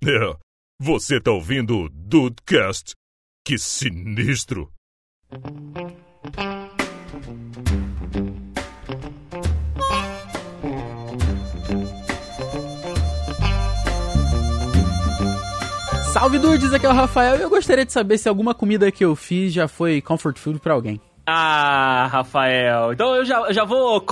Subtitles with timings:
[0.00, 0.36] É,
[0.80, 2.94] você tá ouvindo o Dudecast?
[3.44, 4.72] Que sinistro!
[16.12, 19.04] Salve dudes, aqui é o Rafael e eu gostaria de saber se alguma comida que
[19.04, 21.00] eu fiz já foi comfort food pra alguém.
[21.30, 22.94] Ah, Rafael.
[22.94, 24.02] Então eu já, já vou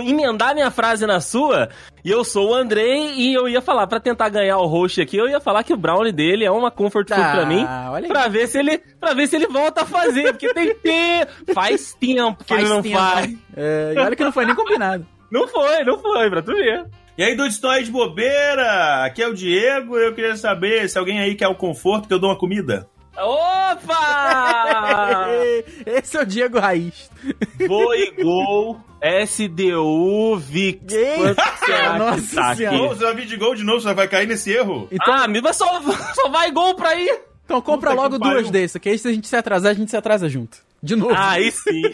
[0.00, 1.68] emendar minha frase na sua.
[2.02, 5.18] E eu sou o Andrei e eu ia falar, para tentar ganhar o host aqui,
[5.18, 7.66] eu ia falar que o brownie dele é uma comfort food ah, pra mim.
[7.90, 11.52] Olha pra ver se ele para ver se ele volta a fazer, porque tem tempo.
[11.52, 13.34] Faz tempo que faz ele não tempo, faz.
[13.54, 15.06] É, e olha que não foi nem combinado.
[15.28, 16.86] Não foi, não foi, pra tu ver.
[17.18, 19.04] E aí, estão aí de bobeira?
[19.04, 22.18] Aqui é o Diego eu queria saber se alguém aí quer o conforto que eu
[22.20, 22.86] dou uma comida.
[23.18, 24.76] Opa!
[25.86, 27.10] Esse é o Diego Raiz.
[27.66, 28.80] Voigol,
[29.26, 30.80] SDU, VIX.
[31.98, 32.88] Nossa tá senhora.
[32.88, 34.88] Você vai vir de gol de novo, você vai cair nesse erro?
[34.90, 35.14] Então...
[35.14, 35.66] Ah, mas só,
[36.14, 37.20] só vai gol pra ir.
[37.44, 39.90] Então compra Puta logo duas dessas, que aí se a gente se atrasar, a gente
[39.90, 40.65] se atrasa junto.
[40.86, 41.12] De novo.
[41.12, 41.82] Ah, aí sim.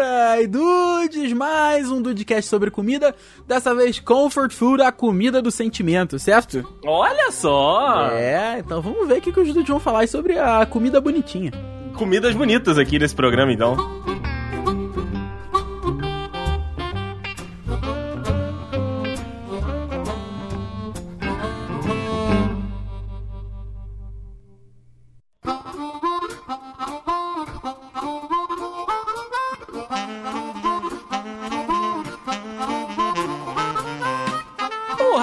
[0.00, 3.14] Ai, dudes, mais um Dudecast sobre comida.
[3.46, 6.66] Dessa vez, Comfort Food, a comida do sentimento, certo?
[6.86, 8.08] Olha só!
[8.12, 11.52] É, então vamos ver o que, que os dudes vão falar sobre a comida bonitinha.
[11.94, 13.76] Comidas bonitas aqui nesse programa, então.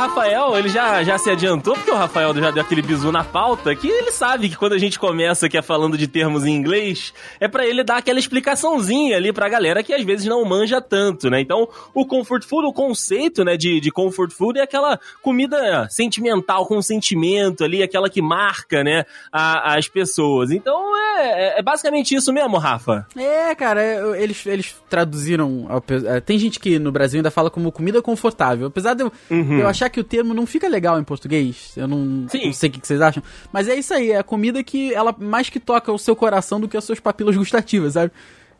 [0.04, 3.74] Rafael, ele já, já se adiantou, porque o Rafael já deu aquele bizu na pauta,
[3.74, 7.48] que ele sabe que quando a gente começa aqui falando de termos em inglês, é
[7.48, 11.40] para ele dar aquela explicaçãozinha ali pra galera que às vezes não manja tanto, né?
[11.40, 16.66] Então, o comfort food, o conceito, né, de, de comfort food é aquela comida sentimental,
[16.66, 20.52] com sentimento ali, aquela que marca, né, a, as pessoas.
[20.52, 23.08] Então, é, é, é basicamente isso mesmo, Rafa.
[23.16, 25.66] É, cara, é, eles, eles traduziram.
[26.08, 28.68] É, tem gente que no Brasil ainda fala como comida confortável.
[28.68, 29.60] Apesar de eu, uhum.
[29.60, 31.74] eu achar que o termo não fica legal em português.
[31.78, 33.24] Eu não, não sei o que vocês acham.
[33.52, 36.60] Mas é isso aí, é a comida que ela mais que toca o seu coração
[36.60, 38.12] do que as suas papilas gustativas, sabe?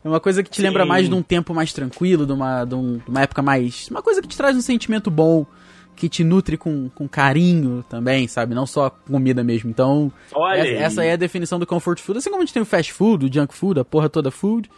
[0.04, 0.62] É uma coisa que te Sim.
[0.62, 3.88] lembra mais de um tempo mais tranquilo, de uma, de, um, de uma época mais.
[3.90, 5.46] Uma coisa que te traz um sentimento bom
[5.96, 8.54] que te nutre com, com carinho também, sabe?
[8.54, 9.70] Não só comida mesmo.
[9.70, 10.12] Então,
[10.54, 12.18] essa, essa, é a definição do comfort food.
[12.18, 14.68] Assim como a gente tem o fast food, o junk food, a porra toda food,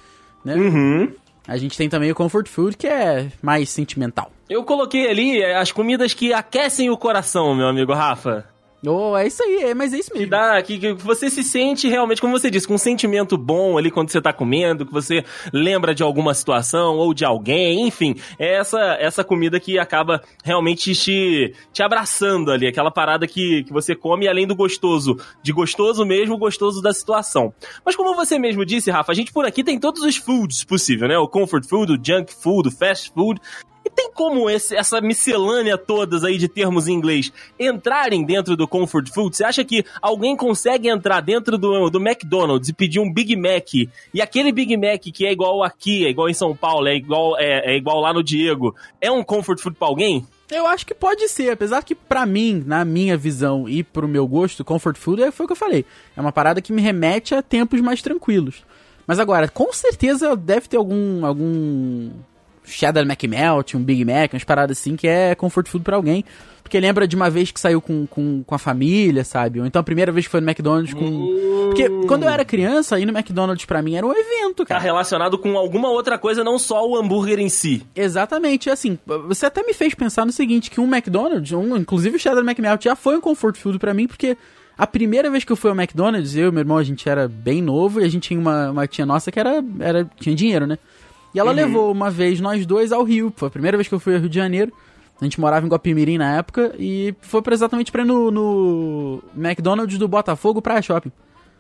[0.44, 0.54] né?
[0.54, 1.12] Uhum.
[1.48, 4.30] A gente tem também o comfort food, que é mais sentimental.
[4.48, 8.46] Eu coloquei ali as comidas que aquecem o coração, meu amigo Rafa.
[8.84, 10.24] Oh, é isso aí, é, mas é isso mesmo.
[10.24, 13.76] Que, dá, que, que, você se sente realmente, como você disse, com um sentimento bom
[13.76, 18.14] ali quando você tá comendo, que você lembra de alguma situação ou de alguém, enfim.
[18.38, 23.72] É essa, essa comida que acaba realmente te, te abraçando ali, aquela parada que, que
[23.72, 27.52] você come além do gostoso, de gostoso mesmo, gostoso da situação.
[27.84, 31.08] Mas como você mesmo disse, Rafa, a gente por aqui tem todos os foods possível,
[31.08, 31.18] né?
[31.18, 33.40] O comfort food, o junk food, o fast food.
[33.86, 38.66] E tem como esse, essa miscelânea todas aí de termos em inglês entrarem dentro do
[38.66, 39.36] comfort food?
[39.36, 43.72] Você acha que alguém consegue entrar dentro do, do McDonald's e pedir um Big Mac
[44.12, 47.38] e aquele Big Mac que é igual aqui, é igual em São Paulo, é igual,
[47.38, 50.26] é, é igual lá no Diego, é um comfort food pra alguém?
[50.50, 54.26] Eu acho que pode ser, apesar que para mim, na minha visão e pro meu
[54.26, 55.84] gosto, comfort food é, foi o que eu falei.
[56.16, 58.64] É uma parada que me remete a tempos mais tranquilos.
[59.06, 62.10] Mas agora, com certeza deve ter algum algum
[62.66, 66.25] cheddar McMelt, um Big Mac, umas paradas assim que é comfort food para alguém.
[66.62, 69.60] Porque lembra de uma vez que saiu com, com, com a família, sabe?
[69.60, 71.69] Ou então a primeira vez que foi no McDonald's com.
[71.69, 74.81] Porque quando eu era criança, ir no McDonald's pra mim era um evento, cara.
[74.81, 77.87] Tá relacionado com alguma outra coisa, não só o hambúrguer em si.
[77.94, 78.69] Exatamente.
[78.69, 82.43] Assim, você até me fez pensar no seguinte: que um McDonald's, um, inclusive o Cheddar
[82.43, 84.37] McMelt, já foi um comfort food para mim, porque
[84.77, 87.27] a primeira vez que eu fui ao McDonald's, eu e meu irmão, a gente era
[87.28, 90.66] bem novo e a gente tinha uma, uma tia nossa que era, era tinha dinheiro,
[90.66, 90.78] né?
[91.36, 91.56] E ela uhum.
[91.56, 93.30] levou uma vez nós dois ao Rio.
[93.36, 94.72] Foi a primeira vez que eu fui ao Rio de Janeiro.
[95.20, 99.22] A gente morava em Guapimirim na época e foi pra exatamente pra ir no, no
[99.36, 101.12] McDonald's do Botafogo Praia Shopping.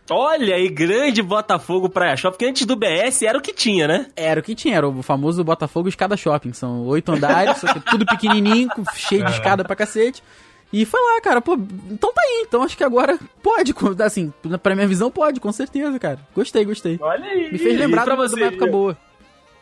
[0.08, 4.06] Olha aí, grande Botafogo Praia Shopping, porque antes do BS era o que tinha, né?
[4.16, 6.54] Era o que tinha, era o famoso Botafogo Escada Shopping.
[6.54, 10.22] São oito andares, tudo pequenininho, cheio de escada pra cacete.
[10.72, 11.52] E foi lá, cara, pô,
[11.90, 12.44] então tá aí.
[12.48, 14.32] Então acho que agora pode, assim,
[14.62, 16.18] pra minha visão pode, com certeza, cara.
[16.34, 16.98] Gostei, gostei.
[16.98, 17.52] Olha aí.
[17.52, 18.96] Me fez lembrar de uma época boa.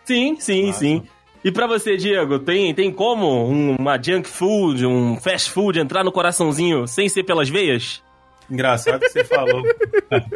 [0.05, 0.79] Sim, sim, Nossa.
[0.79, 1.03] sim.
[1.45, 6.11] E para você, Diego, tem, tem como uma junk food, um fast food entrar no
[6.11, 8.03] coraçãozinho sem ser pelas veias?
[8.51, 9.63] Engraçado que você falou.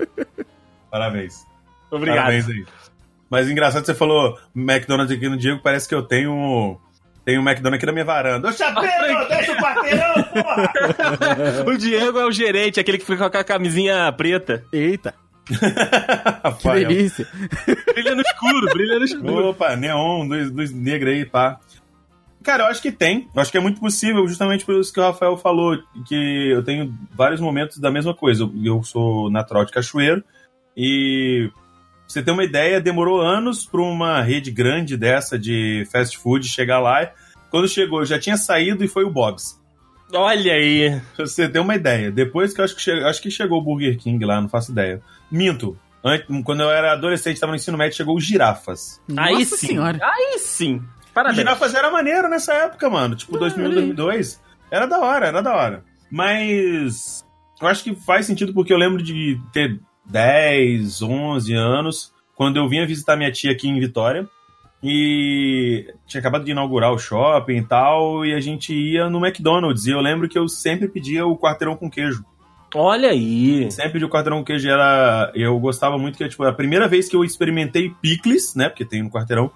[0.90, 1.46] Parabéns.
[1.90, 2.24] Obrigado.
[2.24, 2.66] Parabéns aí.
[3.30, 6.78] Mas engraçado que você falou McDonald's aqui no Diego, parece que eu tenho
[7.24, 8.48] Tem um McDonald's aqui na minha varanda.
[8.48, 10.72] Ô, chapeiro, desce o quarteirão, porra!
[11.68, 14.64] o Diego é o gerente, aquele que fica com a camisinha preta.
[14.72, 15.14] Eita.
[15.48, 16.88] Que Rafael.
[16.88, 17.26] delícia.
[17.94, 19.48] Brilha no escuro, brilha no escuro.
[19.48, 21.58] Opa, neon, luz, luz negra aí, pá.
[22.42, 23.28] Cara, eu acho que tem.
[23.34, 26.62] Eu acho que é muito possível, justamente por isso que o Rafael falou, que eu
[26.62, 28.44] tenho vários momentos da mesma coisa.
[28.44, 30.22] Eu, eu sou natural de Cachoeiro
[30.76, 31.60] e pra
[32.06, 36.78] você ter uma ideia, demorou anos para uma rede grande dessa de fast food chegar
[36.78, 37.10] lá.
[37.50, 39.57] Quando chegou, já tinha saído e foi o Bob's.
[40.12, 41.00] Olha aí.
[41.16, 42.10] Pra você ter uma ideia.
[42.10, 44.72] Depois que eu acho que, che- acho que chegou o Burger King lá, não faço
[44.72, 45.02] ideia.
[45.30, 45.78] Minto.
[46.04, 49.00] Ant- Quando eu era adolescente, estava no ensino médio, chegou o Girafas.
[49.16, 49.66] aí Nossa sim.
[49.68, 49.98] senhora.
[50.02, 50.76] Aí sim.
[50.76, 51.38] O Parabéns.
[51.38, 53.16] Girafas era maneiro nessa época, mano.
[53.16, 53.92] Tipo, 2001, olha aí.
[53.92, 54.40] 2002.
[54.70, 55.84] Era da hora, era da hora.
[56.10, 57.24] Mas
[57.60, 62.68] eu acho que faz sentido porque eu lembro de ter 10, 11 anos, quando eu
[62.68, 64.28] vinha visitar minha tia aqui em Vitória.
[64.82, 69.86] E tinha acabado de inaugurar o shopping e tal, e a gente ia no McDonald's.
[69.86, 72.24] E eu lembro que eu sempre pedia o quarteirão com queijo.
[72.74, 73.70] Olha aí.
[73.72, 74.68] Sempre pedi o quarteirão com queijo.
[74.68, 78.68] Era, eu gostava muito, que tipo, a primeira vez que eu experimentei picles, né?
[78.68, 79.50] Porque tem no quarteirão.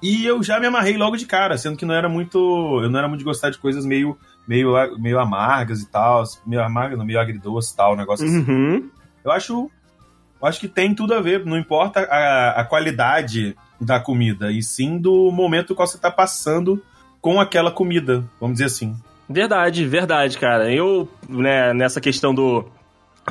[0.00, 2.38] E eu já me amarrei logo de cara, sendo que não era muito.
[2.82, 4.16] Eu não era muito de gostar de coisas meio,
[4.46, 6.22] meio, meio amargas e tal.
[6.46, 8.44] Meio amargas, meio agridoce e tal, um negócio assim.
[8.48, 8.90] Uhum.
[9.24, 9.70] Eu acho.
[10.40, 14.62] Eu acho que tem tudo a ver, não importa a, a qualidade da comida, e
[14.62, 16.82] sim do momento que você tá passando
[17.20, 18.96] com aquela comida, vamos dizer assim.
[19.28, 20.72] Verdade, verdade, cara.
[20.72, 22.64] Eu, né, nessa questão do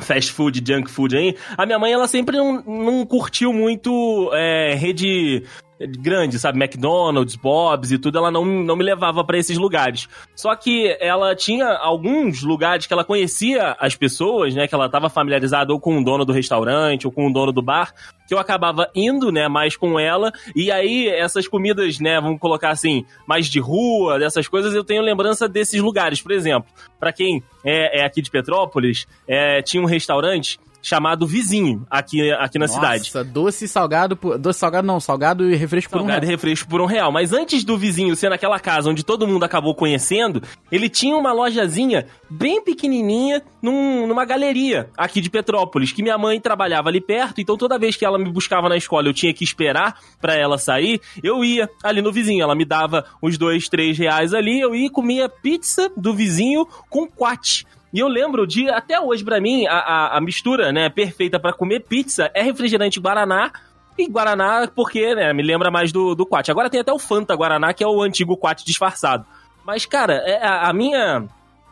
[0.00, 4.74] fast food, junk food aí, a minha mãe, ela sempre não, não curtiu muito é,
[4.74, 5.44] rede
[5.86, 6.58] grande, sabe?
[6.58, 10.08] McDonald's, Bob's e tudo, ela não, não me levava pra esses lugares.
[10.34, 14.66] Só que ela tinha alguns lugares que ela conhecia as pessoas, né?
[14.66, 17.62] Que ela tava familiarizada ou com o dono do restaurante ou com o dono do
[17.62, 17.92] bar,
[18.26, 20.30] que eu acabava indo, né, mais com ela.
[20.54, 25.02] E aí, essas comidas, né, vamos colocar assim, mais de rua, dessas coisas, eu tenho
[25.02, 26.20] lembrança desses lugares.
[26.20, 26.70] Por exemplo,
[27.00, 32.58] pra quem é, é aqui de Petrópolis, é, tinha um restaurante chamado Vizinho, aqui, aqui
[32.58, 33.04] na cidade.
[33.04, 34.16] Nossa, doce e salgado.
[34.16, 36.36] por- Doce e salgado não, salgado e refresco por um Salgado e real.
[36.36, 37.10] refresco por um real.
[37.12, 41.32] Mas antes do vizinho ser naquela casa onde todo mundo acabou conhecendo, ele tinha uma
[41.32, 47.40] lojazinha bem pequenininha num- numa galeria aqui de Petrópolis, que minha mãe trabalhava ali perto,
[47.40, 50.58] então toda vez que ela me buscava na escola eu tinha que esperar pra ela
[50.58, 52.42] sair, eu ia ali no vizinho.
[52.42, 56.66] Ela me dava uns dois, três reais ali, eu ia e comia pizza do vizinho
[56.88, 57.64] com quat.
[57.92, 61.52] E eu lembro de, até hoje pra mim, a, a, a mistura né, perfeita pra
[61.52, 63.50] comer pizza é refrigerante Guaraná
[63.96, 66.50] e Guaraná, porque, né, me lembra mais do, do Quat.
[66.50, 69.26] Agora tem até o Fanta Guaraná, que é o antigo Quat disfarçado.
[69.64, 71.26] Mas, cara, é, a, a minha.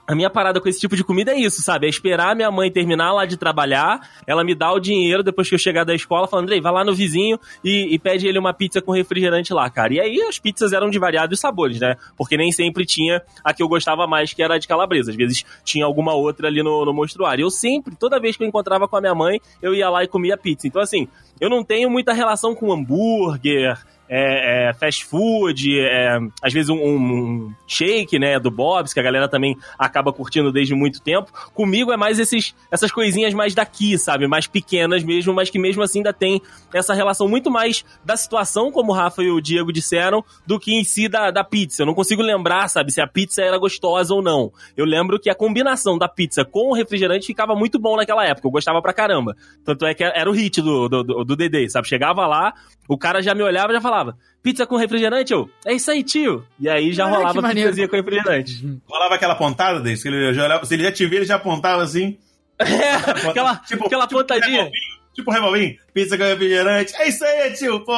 [0.06, 1.86] A minha parada com esse tipo de comida é isso, sabe?
[1.86, 5.54] É esperar minha mãe terminar lá de trabalhar, ela me dá o dinheiro depois que
[5.54, 8.54] eu chegar da escola, falando, Andrei, vai lá no vizinho e, e pede ele uma
[8.54, 9.94] pizza com refrigerante lá, cara.
[9.94, 11.96] E aí as pizzas eram de variados sabores, né?
[12.16, 15.10] Porque nem sempre tinha a que eu gostava mais, que era a de calabresa.
[15.10, 17.42] Às vezes tinha alguma outra ali no, no monstruário.
[17.42, 20.08] Eu sempre, toda vez que eu encontrava com a minha mãe, eu ia lá e
[20.08, 20.68] comia pizza.
[20.68, 21.08] Então, assim,
[21.40, 23.76] eu não tenho muita relação com hambúrguer,
[24.08, 29.02] é, é, fast food, é, às vezes um, um shake, né, do Bob's, que a
[29.02, 31.32] galera também acaba curtindo desde muito tempo.
[31.52, 34.26] Comigo é mais esses, essas coisinhas mais daqui, sabe?
[34.26, 36.40] Mais pequenas mesmo, mas que mesmo assim ainda tem
[36.72, 40.74] essa relação muito mais da situação, como o Rafa e o Diego disseram, do que
[40.74, 41.82] em si da, da pizza.
[41.82, 44.52] Eu não consigo lembrar, sabe, se a pizza era gostosa ou não.
[44.76, 48.46] Eu lembro que a combinação da pizza com o refrigerante ficava muito bom naquela época.
[48.46, 49.36] Eu gostava pra caramba.
[49.64, 51.88] Tanto é que era o hit do, do, do, do Dedê, sabe?
[51.88, 52.52] Chegava lá,
[52.88, 53.95] o cara já me olhava e já falava:
[54.42, 55.32] pizza com refrigerante?
[55.32, 56.44] Eu, é isso aí, tio.
[56.58, 57.68] E aí já Ah, rolava maneiro.
[57.70, 58.80] pizzazinha com refrigerante.
[58.86, 61.36] Rolava aquela pontada desse, que ele já olhava, se ele já te vê, ele já
[61.36, 62.18] apontava assim.
[62.58, 62.94] É,
[63.28, 64.64] aquela, aquela pontadinha.
[64.64, 66.94] revolvinho, Tipo um revolvinho, pizza com refrigerante.
[66.96, 67.92] É isso aí, tio, pô.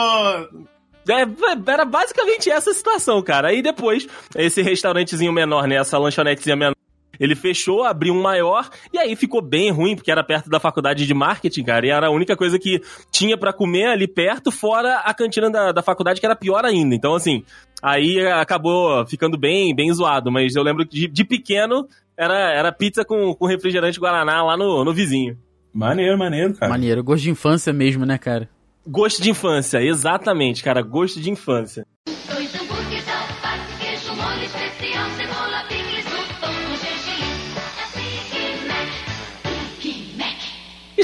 [1.11, 1.25] É,
[1.73, 3.49] era basicamente essa situação, cara.
[3.49, 5.77] Aí depois, esse restaurantezinho menor, né?
[5.77, 6.75] Essa lanchonetezinha menor.
[7.19, 11.07] Ele fechou, abriu um maior, e aí ficou bem ruim, porque era perto da faculdade
[11.07, 14.99] de marketing, cara, e era a única coisa que tinha pra comer ali perto, fora
[14.99, 16.95] a cantina da, da faculdade, que era pior ainda.
[16.95, 17.43] Então, assim,
[17.83, 22.73] aí acabou ficando bem, bem zoado, mas eu lembro que de, de pequeno era, era
[22.73, 25.37] pizza com, com refrigerante Guaraná lá no, no vizinho.
[25.73, 26.71] Maneiro, maneiro, cara.
[26.71, 28.49] Maneiro, gosto de infância mesmo, né, cara?
[28.87, 31.87] Gosto de infância, exatamente, cara, gosto de infância.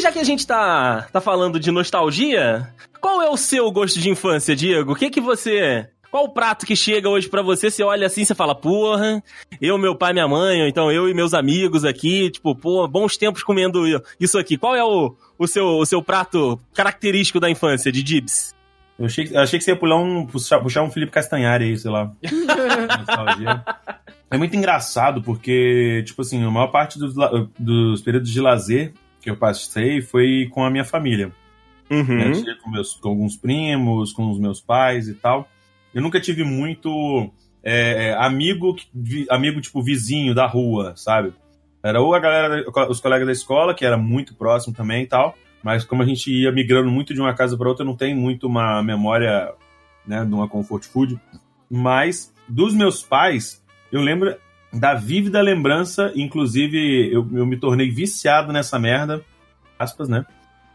[0.04, 2.68] Já que a gente tá, tá falando de nostalgia,
[3.00, 4.92] qual é o seu gosto de infância, Diego?
[4.92, 5.88] O que que você...
[6.10, 9.20] Qual o prato que chega hoje pra você, você olha assim, você fala, porra,
[9.60, 13.16] eu, meu pai, minha mãe, ou então eu e meus amigos aqui, tipo, pô, bons
[13.16, 13.82] tempos comendo
[14.20, 14.56] isso aqui.
[14.58, 18.54] Qual é o, o, seu, o seu prato característico da infância, de Dibs?
[18.96, 21.78] Eu achei, eu achei que você ia pular um, puxar, puxar um Felipe Castanhari aí,
[21.78, 22.12] sei lá.
[22.98, 23.64] Nostalgia.
[24.30, 27.14] É muito engraçado porque, tipo assim, a maior parte dos,
[27.58, 28.92] dos períodos de lazer
[29.24, 31.32] que eu passei foi com a minha família.
[31.88, 32.26] né?
[32.26, 32.32] Uhum.
[32.32, 35.48] Tinha com, meus, com alguns primos, com os meus pais e tal.
[35.94, 37.30] Eu nunca tive muito
[37.62, 38.76] é, é, amigo,
[39.30, 41.32] amigo tipo vizinho da rua, sabe?
[41.82, 45.34] Era ou a galera, os colegas da escola, que era muito próximo também e tal.
[45.62, 48.16] Mas como a gente ia migrando muito de uma casa para outra, eu não tenho
[48.18, 49.54] muito uma memória,
[50.06, 51.18] né, de uma comfort food.
[51.70, 54.36] Mas dos meus pais, eu lembro
[54.74, 59.24] da vívida lembrança, inclusive eu, eu me tornei viciado nessa merda,
[59.78, 60.24] aspas, né?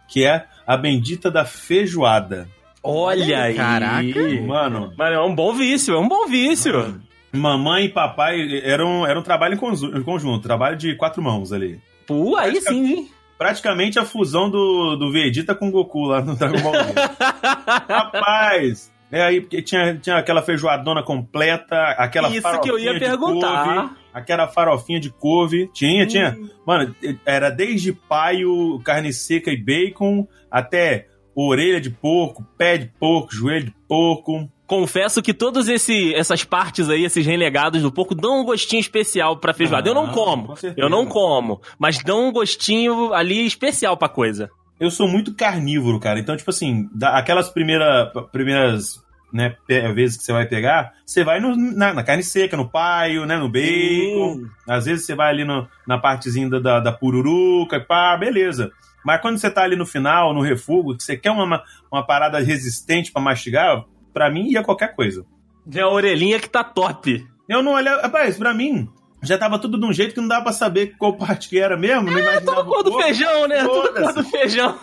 [0.07, 2.47] Que é a bendita da feijoada.
[2.81, 3.55] Olha aí.
[3.55, 4.19] Caraca.
[4.47, 6.99] Mano, Mano, é um bom vício, é um bom vício.
[7.31, 11.21] mamãe e papai era um, era um trabalho em conju- em conjunto, trabalho de quatro
[11.21, 11.79] mãos ali.
[12.07, 13.07] Pô, aí sim, hein?
[13.37, 16.93] Praticamente a fusão do, do Vegeta com o Goku lá no Dragon Ball Z.
[17.87, 18.91] Rapaz!
[19.11, 23.65] É aí, porque tinha, tinha aquela feijoadona completa, aquela Isso que eu ia perguntar.
[23.65, 25.69] couve, aquela farofinha de couve.
[25.73, 26.37] Tinha, tinha.
[26.39, 26.49] Hum.
[26.65, 33.33] Mano, era desde paio, carne seca e bacon, até orelha de porco, pé de porco,
[33.33, 34.49] joelho de porco.
[34.67, 39.51] Confesso que todas essas partes aí, esses renegados do porco, dão um gostinho especial pra
[39.51, 39.89] feijoada.
[39.89, 40.47] eu não Ah, como.
[40.49, 40.55] com.
[40.77, 41.59] Eu não como.
[41.79, 44.47] Mas dão um gostinho ali especial pra coisa.
[44.79, 46.19] Eu sou muito carnívoro, cara.
[46.19, 49.55] Então, tipo assim, da- aquelas primeira, primeiras né,
[49.93, 53.37] vezes que você vai pegar, você vai no- na, na carne seca, no paio, né,
[53.37, 54.37] no bacon.
[54.37, 54.49] Hum.
[54.67, 58.71] Às vezes você vai ali no- na partezinha da, da, da pururuca, e pá, beleza.
[59.05, 62.39] Mas quando você tá ali no final, no refúgio, que você quer uma, uma parada
[62.39, 63.83] resistente pra mastigar,
[64.13, 65.25] pra mim ia qualquer coisa.
[65.73, 67.25] É a orelhinha que tá top.
[67.47, 68.01] Eu não olhava.
[68.01, 68.89] Rapaz, pra mim,
[69.21, 71.75] já tava tudo de um jeito que não dava pra saber qual parte que era
[71.77, 72.09] mesmo.
[72.09, 73.59] Não imaginava Tudo cor do feijão, né?
[73.63, 74.13] Tudo cor Foda-se.
[74.15, 74.79] do feijão.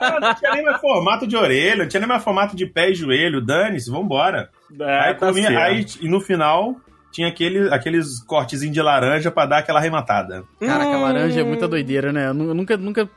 [0.00, 2.90] Ah, não tinha nem mais formato de orelha, não tinha nem mais formato de pé
[2.90, 3.40] e joelho.
[3.44, 4.50] Dane-se, vambora.
[4.80, 6.76] É, aí, tá comia, aí, e no final,
[7.12, 10.44] tinha aquele, aqueles cortezinhos de laranja pra dar aquela arrematada.
[10.60, 11.02] Caraca, a Hum.
[11.02, 12.28] laranja é muita doideira, né?
[12.28, 13.08] Eu nu- eu nunca, nunca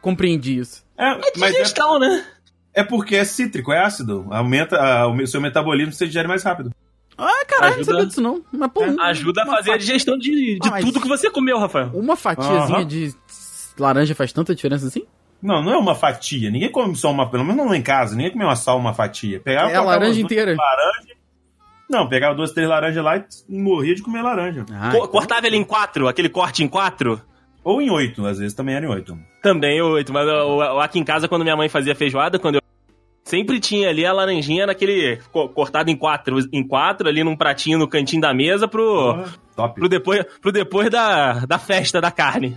[0.00, 0.84] compreendi isso.
[0.98, 2.24] É, mas é, Digestão, né?
[2.74, 4.26] é porque é cítrico, é ácido.
[4.30, 6.70] Aumenta, ah, o seu metabolismo você digere mais rápido.
[7.24, 8.42] Ah, caralho, não Ajuda- sabia disso não.
[8.52, 11.30] Mas, pô, um- Ajuda a fazer a fa- digestão de, de Ah, tudo que você
[11.30, 11.90] comeu, Rafael.
[11.94, 12.86] Uma fatiazinha Aham.
[12.86, 13.14] de
[13.78, 15.04] laranja faz tanta diferença assim?
[15.42, 16.50] Não, não é uma fatia.
[16.50, 19.40] Ninguém come só uma, pelo menos não em casa, ninguém come uma só uma fatia.
[19.40, 20.54] Pegava, É a laranja inteira.
[20.56, 21.14] Laranja.
[21.90, 23.24] Não, pegava duas, três laranjas lá e
[23.60, 24.64] morria de comer laranja.
[24.72, 27.20] Ah, Co- Cortava ele em quatro, aquele corte em quatro.
[27.64, 29.18] Ou em oito, às vezes também era em oito.
[29.42, 32.61] Também oito, mas eu- eu- aqui em casa, quando minha mãe fazia feijoada, quando eu.
[33.24, 35.18] Sempre tinha ali a laranjinha naquele.
[35.30, 38.84] co- cortado em quatro, em quatro, ali num pratinho no cantinho da mesa pro.
[39.14, 39.74] Porra, Top.
[39.78, 42.56] Pro depois, pro depois da, da festa da carne.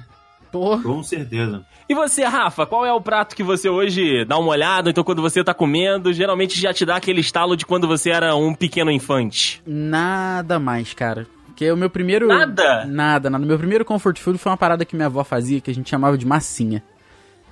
[0.51, 1.65] Pô, Com certeza.
[1.87, 4.89] E você, Rafa, qual é o prato que você hoje dá uma olhada?
[4.89, 8.35] Então, quando você tá comendo, geralmente já te dá aquele estalo de quando você era
[8.35, 9.61] um pequeno infante.
[9.67, 11.27] nada mais, cara.
[11.47, 12.27] Porque o meu primeiro.
[12.27, 12.85] Nada?
[12.85, 13.45] Nada, nada.
[13.45, 16.17] Meu primeiro comfort food foi uma parada que minha avó fazia que a gente chamava
[16.17, 16.81] de massinha.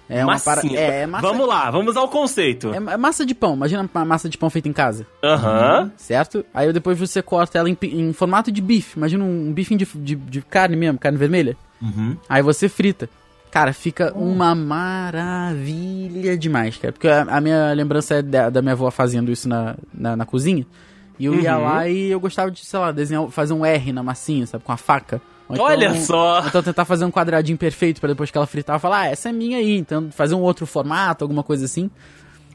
[0.10, 0.64] É uma parada.
[0.68, 0.80] Massinha.
[0.82, 1.28] É, é massa.
[1.28, 2.74] Vamos lá, vamos ao conceito.
[2.74, 3.54] É é massa de pão.
[3.56, 5.06] Imagina uma massa de pão feita em casa.
[5.24, 5.92] Aham.
[5.98, 6.46] Certo?
[6.54, 8.98] Aí depois você corta ela em, em formato de bife.
[8.98, 11.56] Imagina um bifinho de, de, de carne mesmo, carne vermelha.
[11.82, 12.16] Uhum.
[12.30, 13.10] Aí você frita.
[13.50, 14.56] Cara, fica uma
[15.34, 16.92] maravilha demais, cara.
[16.92, 20.26] Porque a, a minha lembrança é da, da minha avó fazendo isso na, na, na
[20.26, 20.66] cozinha.
[21.20, 21.64] E eu ia Uhum.
[21.64, 24.64] lá e eu gostava de, sei lá, desenhar, fazer um R na massinha, sabe?
[24.64, 25.22] Com a faca.
[25.60, 26.44] Ou Olha só.
[26.48, 29.32] Então tentar fazer um quadradinho perfeito pra depois que ela fritar, falar, ah, essa é
[29.34, 29.78] minha aí.
[29.78, 31.90] Então fazer um outro formato, alguma coisa assim.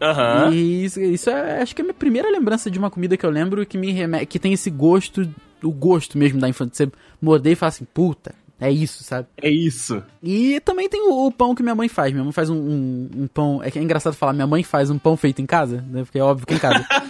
[0.01, 0.53] Aham.
[0.53, 3.27] E isso, isso é, acho que é a minha primeira lembrança de uma comida que
[3.27, 5.29] eu lembro que me reme- que tem esse gosto,
[5.63, 6.87] o gosto mesmo da infância.
[6.87, 9.27] Você morder e falar assim, puta, é isso, sabe?
[9.43, 10.01] É isso.
[10.23, 12.13] E também tem o, o pão que minha mãe faz.
[12.13, 13.61] Minha mãe faz um, um- um pão.
[13.63, 16.05] É que é engraçado falar, minha mãe faz um pão feito em casa, né?
[16.05, 16.87] Porque é óbvio que é em casa.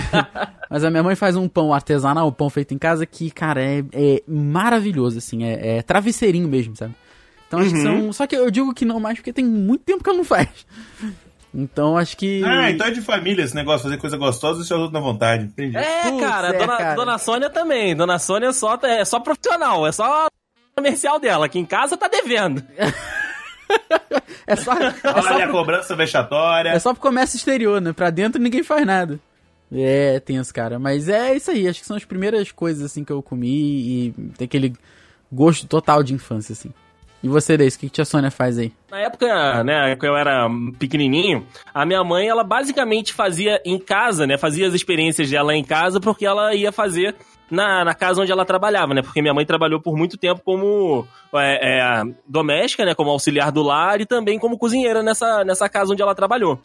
[0.70, 3.62] Mas a minha mãe faz um pão artesanal, um pão feito em casa, que, cara,
[3.62, 5.44] é, é maravilhoso, assim.
[5.44, 6.94] É, é travesseirinho mesmo, sabe?
[7.46, 8.12] Então acho que são.
[8.12, 10.48] Só que eu digo que não mais porque tem muito tempo que ela não faz.
[11.54, 12.42] Então acho que.
[12.44, 15.06] Ah, então é de família esse negócio, fazer coisa gostosa e deixar os outros na
[15.06, 15.44] vontade.
[15.44, 15.76] Entendi.
[15.76, 16.94] É, Putz, cara, é, dona, cara.
[16.94, 17.94] dona Sônia também.
[17.94, 20.28] Dona Sônia é só, é só profissional, é só
[20.74, 21.44] comercial dela.
[21.44, 22.62] Aqui em casa tá devendo.
[24.46, 26.70] É só, é só, Olha a cobrança vexatória.
[26.70, 27.92] é só pro comércio exterior, né?
[27.94, 29.18] Pra dentro ninguém faz nada.
[29.74, 30.78] É, tenso, cara.
[30.78, 31.66] Mas é isso aí.
[31.66, 34.74] Acho que são as primeiras coisas, assim, que eu comi e tem aquele
[35.30, 36.70] gosto total de infância, assim.
[37.22, 38.72] E você, Deis, o que, que tia Sônia faz aí?
[38.90, 44.26] Na época, né, que eu era pequenininho, a minha mãe, ela basicamente fazia em casa,
[44.26, 47.14] né, fazia as experiências dela em casa porque ela ia fazer
[47.48, 51.06] na, na casa onde ela trabalhava, né, porque minha mãe trabalhou por muito tempo como
[51.36, 55.92] é, é, doméstica, né, como auxiliar do lar e também como cozinheira nessa, nessa casa
[55.92, 56.60] onde ela trabalhou.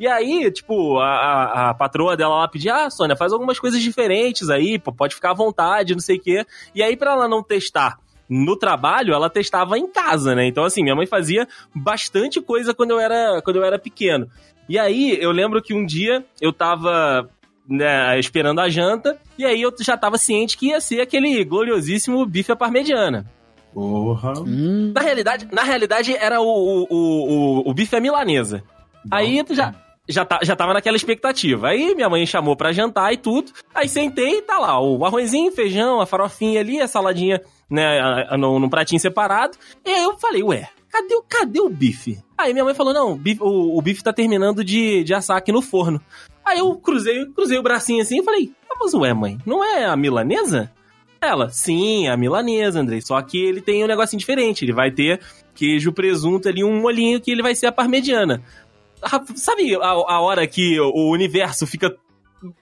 [0.00, 3.82] E aí, tipo, a, a, a patroa dela lá pedia, ah, Sônia, faz algumas coisas
[3.82, 6.46] diferentes aí, pô, pode ficar à vontade, não sei o quê.
[6.74, 10.46] E aí, pra ela não testar no trabalho, ela testava em casa, né?
[10.46, 14.26] Então, assim, minha mãe fazia bastante coisa quando eu era, quando eu era pequeno.
[14.66, 17.28] E aí, eu lembro que um dia eu tava
[17.68, 22.24] né, esperando a janta, e aí eu já tava ciente que ia ser aquele gloriosíssimo
[22.24, 23.26] bife à parmegiana.
[23.74, 24.32] Porra.
[24.40, 28.62] Hum, Na realidade, na realidade era o, o, o, o bife à milanesa.
[29.10, 29.74] Aí tu já,
[30.10, 31.68] já, tá, já tava naquela expectativa.
[31.68, 33.52] Aí minha mãe chamou pra jantar e tudo.
[33.74, 37.40] Aí sentei e tá lá, o arrozinho, feijão, a farofinha ali, a saladinha,
[37.70, 39.56] né, a- a- num, num pratinho separado.
[39.84, 42.18] E aí eu falei, ué, cadê, cadê o bife?
[42.36, 45.36] Aí minha mãe falou, não, o bife, o, o bife tá terminando de, de assar
[45.36, 46.00] aqui no forno.
[46.44, 49.96] Aí eu cruzei, cruzei o bracinho assim e falei, mas ué, mãe, não é a
[49.96, 50.70] milanesa?
[51.22, 53.02] Ela, sim, é a milanesa, Andrei.
[53.02, 54.64] Só que ele tem um negocinho diferente.
[54.64, 55.20] Ele vai ter
[55.54, 58.42] queijo, presunto ali, um molhinho que ele vai ser a parmegiana.
[59.36, 61.94] Sabe a, a hora que o universo fica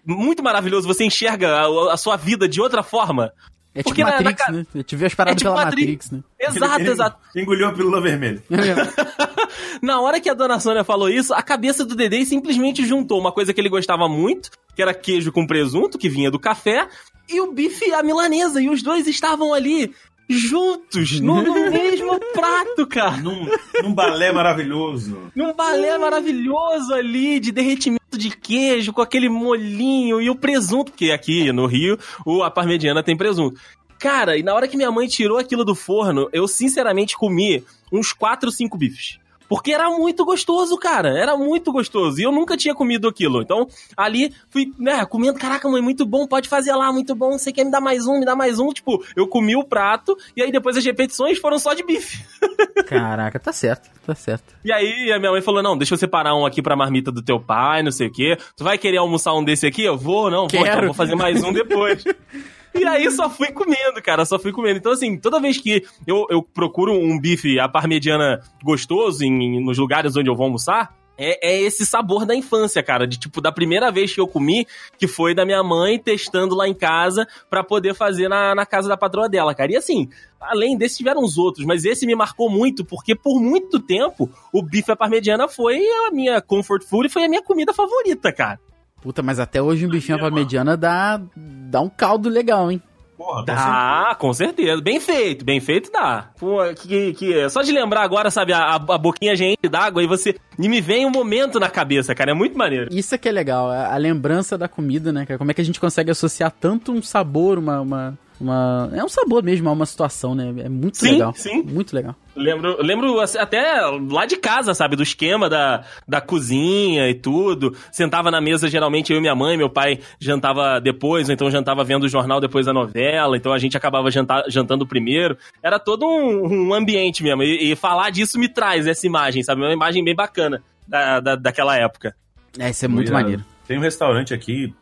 [0.05, 3.33] muito maravilhoso, você enxerga a, a sua vida de outra forma?
[3.75, 4.67] é tipo Porque na- Matrix, na- né?
[4.75, 5.87] Eu tive as paradas É tipo pela Matrix.
[5.87, 6.23] Matrix, né?
[6.41, 7.19] Exato, Ele- exato.
[7.35, 8.43] ele Engoliu a pílula vermelha.
[9.83, 13.33] Na hora que a dona Sônia falou isso, a cabeça do Dedê simplesmente juntou uma
[13.33, 16.89] coisa que ele gostava muito, que era queijo com presunto, que vinha do café,
[17.29, 18.61] e o bife à milanesa.
[18.61, 19.95] E os dois estavam ali
[20.29, 23.17] juntos, no, no mesmo prato, cara.
[23.17, 23.47] Num,
[23.83, 25.31] num balé maravilhoso.
[25.35, 31.11] Num balé maravilhoso ali, de derretimento de queijo, com aquele molhinho e o presunto, porque
[31.11, 33.61] aqui no Rio, o, a parmegiana tem presunto.
[33.99, 38.13] Cara, e na hora que minha mãe tirou aquilo do forno, eu sinceramente comi uns
[38.13, 39.19] 4, 5 bifes.
[39.49, 41.19] Porque era muito gostoso, cara.
[41.19, 42.21] Era muito gostoso.
[42.21, 43.41] E eu nunca tinha comido aquilo.
[43.41, 45.39] Então, ali, fui, né, comendo.
[45.39, 46.27] Caraca, mãe, muito bom.
[46.27, 47.39] Pode fazer lá, muito bom.
[47.39, 48.19] Você quer me dar mais um?
[48.19, 48.69] Me dá mais um.
[48.73, 50.17] Tipo, eu comi o prato.
[50.37, 52.25] E aí, depois as repetições foram só de bife.
[52.87, 54.55] Caraca, tá certo, tá certo.
[54.65, 57.23] E aí a minha mãe falou: não, deixa eu separar um aqui pra marmita do
[57.23, 58.37] teu pai, não sei o quê.
[58.57, 59.83] Tu vai querer almoçar um desse aqui?
[59.83, 62.05] Eu vou, não, vou, então vou fazer mais um depois.
[62.79, 64.79] E aí só fui comendo, cara, só fui comendo.
[64.79, 69.79] Então, assim, toda vez que eu, eu procuro um bife à parmegiana gostoso em, nos
[69.79, 73.07] lugares onde eu vou almoçar, é, é esse sabor da infância, cara.
[73.07, 76.69] De tipo, da primeira vez que eu comi, que foi da minha mãe testando lá
[76.69, 79.73] em casa pra poder fazer na, na casa da patroa dela, cara.
[79.73, 80.09] E assim,
[80.41, 84.63] além desse, tiveram os outros, mas esse me marcou muito, porque por muito tempo o
[84.63, 88.61] bife à parmegiana foi a minha comfort food e foi a minha comida favorita, cara.
[89.01, 92.83] Puta, mas até hoje um bichinho pra mediana dá, dá um caldo legal, hein?
[93.19, 94.81] Porra, Dá, com certeza.
[94.81, 96.31] Bem feito, bem feito dá.
[96.39, 100.37] Pô, que, que, só de lembrar agora, sabe, a, a boquinha gente d'água e você.
[100.57, 102.31] E me vem um momento na cabeça, cara.
[102.31, 102.89] É muito maneiro.
[102.93, 105.37] Isso é que é legal, a a lembrança da comida, né, cara?
[105.37, 107.81] Como é que a gente consegue associar tanto um sabor, uma.
[107.81, 110.53] uma, uma- É um sabor mesmo, a uma situação, né?
[110.65, 111.33] É muito Sim, legal.
[111.35, 111.63] sim.
[111.63, 112.15] Muito legal.
[112.37, 114.95] Lembro, lembro até lá de casa, sabe?
[114.95, 117.75] Do esquema da, da cozinha e tudo.
[117.91, 121.83] Sentava na mesa, geralmente, eu e minha mãe, meu pai jantava depois, ou então jantava
[121.83, 125.37] vendo o jornal depois da novela, então a gente acabava jantar, jantando primeiro.
[125.63, 127.43] Era todo um, um ambiente mesmo.
[127.43, 129.61] E, e falar disso me traz essa imagem, sabe?
[129.61, 132.15] Uma imagem bem bacana da, da, daquela época.
[132.57, 133.45] É, isso é muito maneiro.
[133.67, 134.73] Tem um restaurante aqui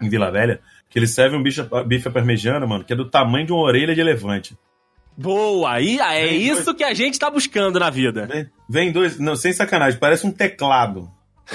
[0.00, 3.46] em Vila Velha que ele serve um bicho, bife parmegiana, mano, que é do tamanho
[3.46, 4.56] de uma orelha de elefante.
[5.16, 5.72] Boa!
[5.72, 8.26] Aí é Vem, isso que a gente tá buscando na vida.
[8.26, 11.10] Vem, vem dois, não, sem sacanagem, parece um teclado.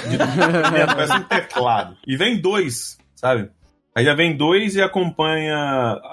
[0.08, 0.18] De-
[0.86, 1.96] parece um teclado.
[2.06, 3.48] E vem dois, sabe?
[3.94, 5.56] Aí já vem dois e acompanha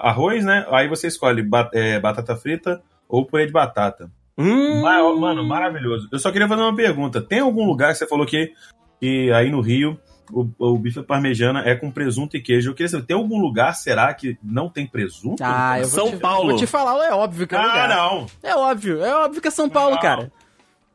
[0.00, 0.64] arroz, né?
[0.70, 4.10] Aí você escolhe é, batata frita ou purê de batata.
[4.38, 6.08] Hum, Ma- Mano, maravilhoso.
[6.10, 7.20] Eu só queria fazer uma pergunta.
[7.20, 8.52] Tem algum lugar que você falou que,
[9.00, 12.70] que aí no Rio o, o bife à parmegiana é com presunto e queijo?
[12.70, 15.42] Eu queria saber, tem algum lugar, será, que não tem presunto?
[15.42, 16.50] Ah, eu São te, Paulo.
[16.50, 17.88] Vou te falar, é óbvio que é Ah, lugar.
[17.88, 18.26] não.
[18.42, 20.02] É óbvio, é óbvio que é São Paulo, Não.
[20.02, 20.30] cara.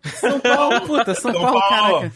[0.03, 1.93] São Paulo, puta, São, São Paulo, Paulo.
[1.99, 2.15] caraca.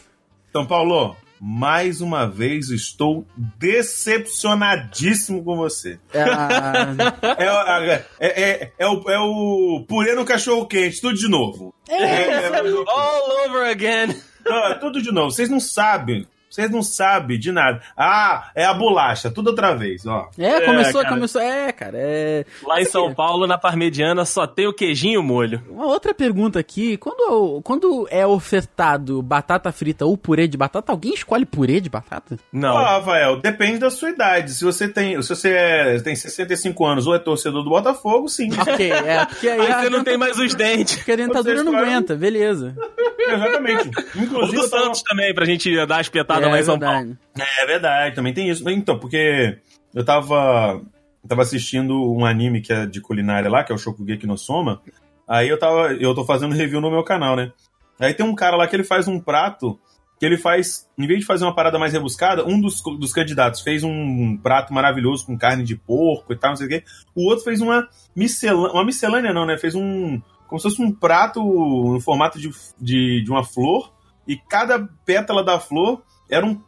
[0.52, 6.00] São Paulo, mais uma vez estou decepcionadíssimo com você.
[6.14, 6.96] É, a-
[7.38, 11.74] É, é, é, é, é o, é o purê no cachorro quente, tudo de novo.
[11.90, 12.48] É, é,
[12.88, 14.16] all over again.
[14.46, 15.32] não, é tudo de novo.
[15.32, 16.28] Vocês não sabem.
[16.52, 17.82] Vocês não sabem de nada.
[17.96, 20.30] Ah, é a bolacha, tudo outra vez, ó.
[20.38, 21.16] é, começou, cara.
[21.16, 21.42] começou.
[21.42, 22.46] É, cara, é.
[22.64, 25.64] Lá em São Paulo, na parmegiana, só tem o queijinho e o molho.
[25.70, 31.14] Uma outra pergunta aqui: quando, quando é ofertado batata frita ou purê de batata, alguém
[31.14, 32.38] escolhe purê de batata?
[32.52, 32.74] Não.
[32.76, 34.52] Ó, Rafael, depende da sua idade.
[34.52, 38.50] Se você tem, se você é- tem 65 anos ou é torcedor do Botafogo, sim.
[38.62, 40.98] Ok, é, porque aí, Aí a você não tem mais os dentes.
[40.98, 42.76] porque a dentadura não aguenta, beleza.
[43.20, 43.90] Exatamente.
[44.16, 46.02] O Inclusive, do eu tava- Santos também, pra gente dar a
[46.48, 46.98] é, lá em São Paulo.
[46.98, 47.18] verdade.
[47.62, 48.68] É verdade, também tem isso.
[48.70, 49.58] Então, porque
[49.94, 50.82] eu tava,
[51.28, 54.82] tava assistindo um anime que é de culinária lá, que é o Shokugeki no Soma.
[55.28, 57.52] Aí eu tava, eu tô fazendo review no meu canal, né?
[58.00, 59.80] Aí tem um cara lá que ele faz um prato
[60.22, 63.62] que ele faz, em vez de fazer uma parada mais rebuscada, um dos, dos candidatos
[63.62, 66.84] fez um prato maravilhoso com carne de porco e tal, não sei o quê.
[67.16, 69.58] O outro fez uma miscelânea, uma miscelânea não, né?
[69.58, 73.92] Fez um, como se fosse um prato no formato de, de, de uma flor,
[74.28, 76.60] e cada pétala da flor era um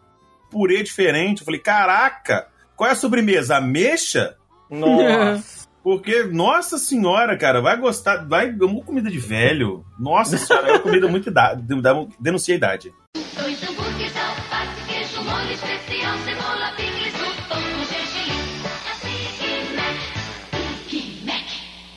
[0.51, 1.39] purê diferente.
[1.39, 3.57] Eu falei, caraca, qual é a sobremesa?
[3.57, 4.35] Ameixa?
[4.69, 5.63] Nossa.
[5.83, 8.25] Porque, nossa senhora, cara, vai gostar.
[8.25, 8.49] Vai.
[8.51, 9.83] Uma comida de velho.
[9.99, 11.61] Nossa senhora, é uma comida muito idade.
[12.17, 12.93] Denuncia a idade.
[13.37, 18.63] Dois hambúrgueres, alface, queijo, molho especial, cebola, picles, no pão com gergelim.
[18.87, 21.45] É Big Mac, Big Mac.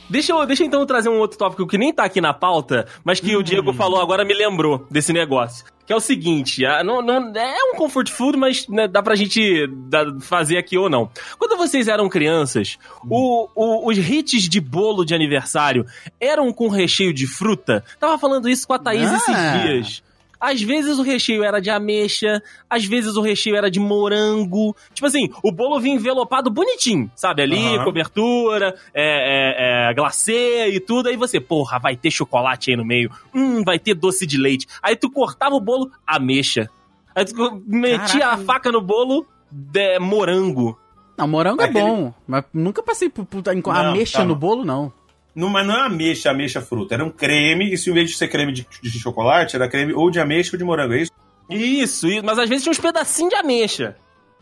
[0.09, 2.87] Deixa eu, deixa eu então trazer um outro tópico que nem tá aqui na pauta,
[3.05, 5.65] mas que o Diego falou agora me lembrou desse negócio.
[5.87, 9.15] Que é o seguinte, ah, não, não- é um comfort food, mas né, dá pra
[9.15, 11.09] gente dá- fazer aqui ou não.
[11.39, 12.77] Quando vocês eram crianças,
[13.09, 15.85] o- o- os hits de bolo de aniversário
[16.19, 17.85] eram com recheio de fruta?
[17.99, 19.15] Tava falando isso com a Thaís Ah.
[19.15, 20.03] esses dias.
[20.39, 24.75] Às vezes o recheio era de ameixa, às vezes o recheio era de morango.
[24.93, 27.41] Tipo assim, o bolo vinha envelopado bonitinho, sabe?
[27.41, 27.83] Ali, Aham.
[27.83, 31.09] cobertura, é, é, é, glacê e tudo.
[31.09, 33.09] Aí você, porra, vai ter chocolate aí no meio.
[33.33, 34.67] Hum, vai ter doce de leite.
[34.81, 36.69] Aí tu cortava o bolo, ameixa.
[37.15, 38.41] Aí tu metia Caraca.
[38.41, 40.77] a faca no bolo, de, morango.
[41.17, 44.27] Não, morango Aquele- é bom, mas nunca passei por, por Não, ameixa calma.
[44.29, 44.93] no bolo, não.
[45.37, 46.95] Não, mas não é ameixa, ameixa fruta.
[46.95, 49.93] Era um creme, e se em vez de ser creme de, de chocolate, era creme
[49.93, 51.11] ou de ameixa ou de morango, é isso?
[51.47, 53.95] Isso, isso, mas às vezes tinha uns pedacinhos de ameixa.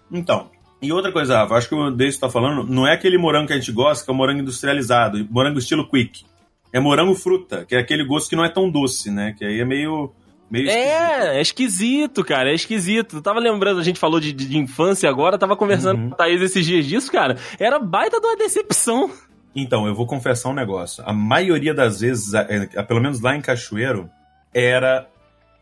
[0.09, 0.49] Então.
[0.81, 3.47] E outra coisa, Rafa, acho que o desse que tá falando, não é aquele morango
[3.47, 6.25] que a gente gosta, que é o morango industrializado, morango estilo quick.
[6.71, 9.35] É morango fruta, que é aquele gosto que não é tão doce, né?
[9.37, 10.11] Que aí é meio.
[10.49, 10.87] meio esquisito.
[10.89, 13.17] É, é esquisito, cara, é esquisito.
[13.17, 16.09] Eu tava lembrando, a gente falou de, de infância agora, tava conversando Uhum.
[16.09, 17.37] com a Thaís esses dias disso, cara.
[17.59, 19.09] Era baita de uma decepção.
[19.55, 21.01] Então, eu vou confessar um negócio.
[21.07, 24.09] A maioria das vezes, a- é, pelo menos lá em Cachoeiro,
[24.53, 25.07] era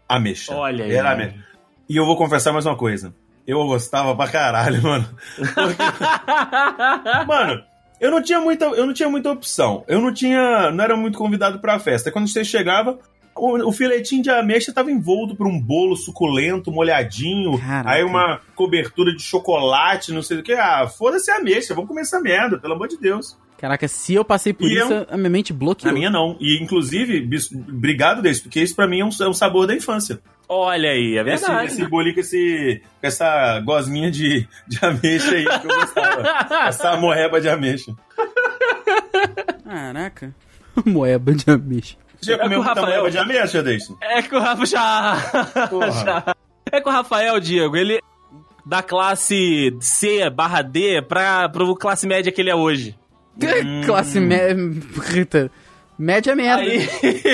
[0.09, 0.53] ameixa.
[0.55, 0.93] Olha aí.
[0.95, 1.35] Era ameixa.
[1.87, 3.13] E eu vou confessar mais uma coisa.
[3.45, 5.05] Eu gostava pra caralho, mano.
[7.27, 7.63] Mano,
[7.99, 9.83] eu não tinha muita, eu não tinha muita opção.
[9.87, 12.11] Eu não tinha, não era muito convidado pra festa.
[12.11, 12.97] Quando você chegava,
[13.35, 17.89] o, o filetinho de ameixa estava envolto por um bolo suculento, molhadinho, Caraca.
[17.91, 20.53] aí uma cobertura de chocolate, não sei o que.
[20.53, 23.37] Ah, foda-se a ameixa, vamos comer essa merda, pelo amor de Deus.
[23.63, 25.89] Caraca, se eu passei por E isso, eu- a minha mente bloqueou.
[25.89, 26.35] A minha não.
[26.37, 29.73] E inclusive, bis- obrigado desse, porque isso pra mim é um, é um sabor da
[29.73, 30.19] infância.
[30.49, 31.67] Olha aí, é Esse, verdade.
[31.71, 36.23] esse bolinho com, esse, com essa gosminha de, de ameixa aí que eu gostava.
[36.67, 37.95] essa morreba de ameixa.
[39.63, 40.35] Caraca.
[40.85, 41.95] Moeba de ameixa.
[42.19, 43.01] Você já É comeu com o muita Rafael.
[43.03, 43.97] morreba de ameixa, Deison?
[44.01, 45.15] É que o Rafa já...
[46.03, 46.35] Já-
[46.71, 47.99] É que o Rafael, Diego, ele
[48.65, 52.95] da classe C barra D pra, pro classe média que ele é hoje.
[53.85, 54.55] Classe média.
[55.97, 56.61] Média merda.
[56.63, 56.87] Aí,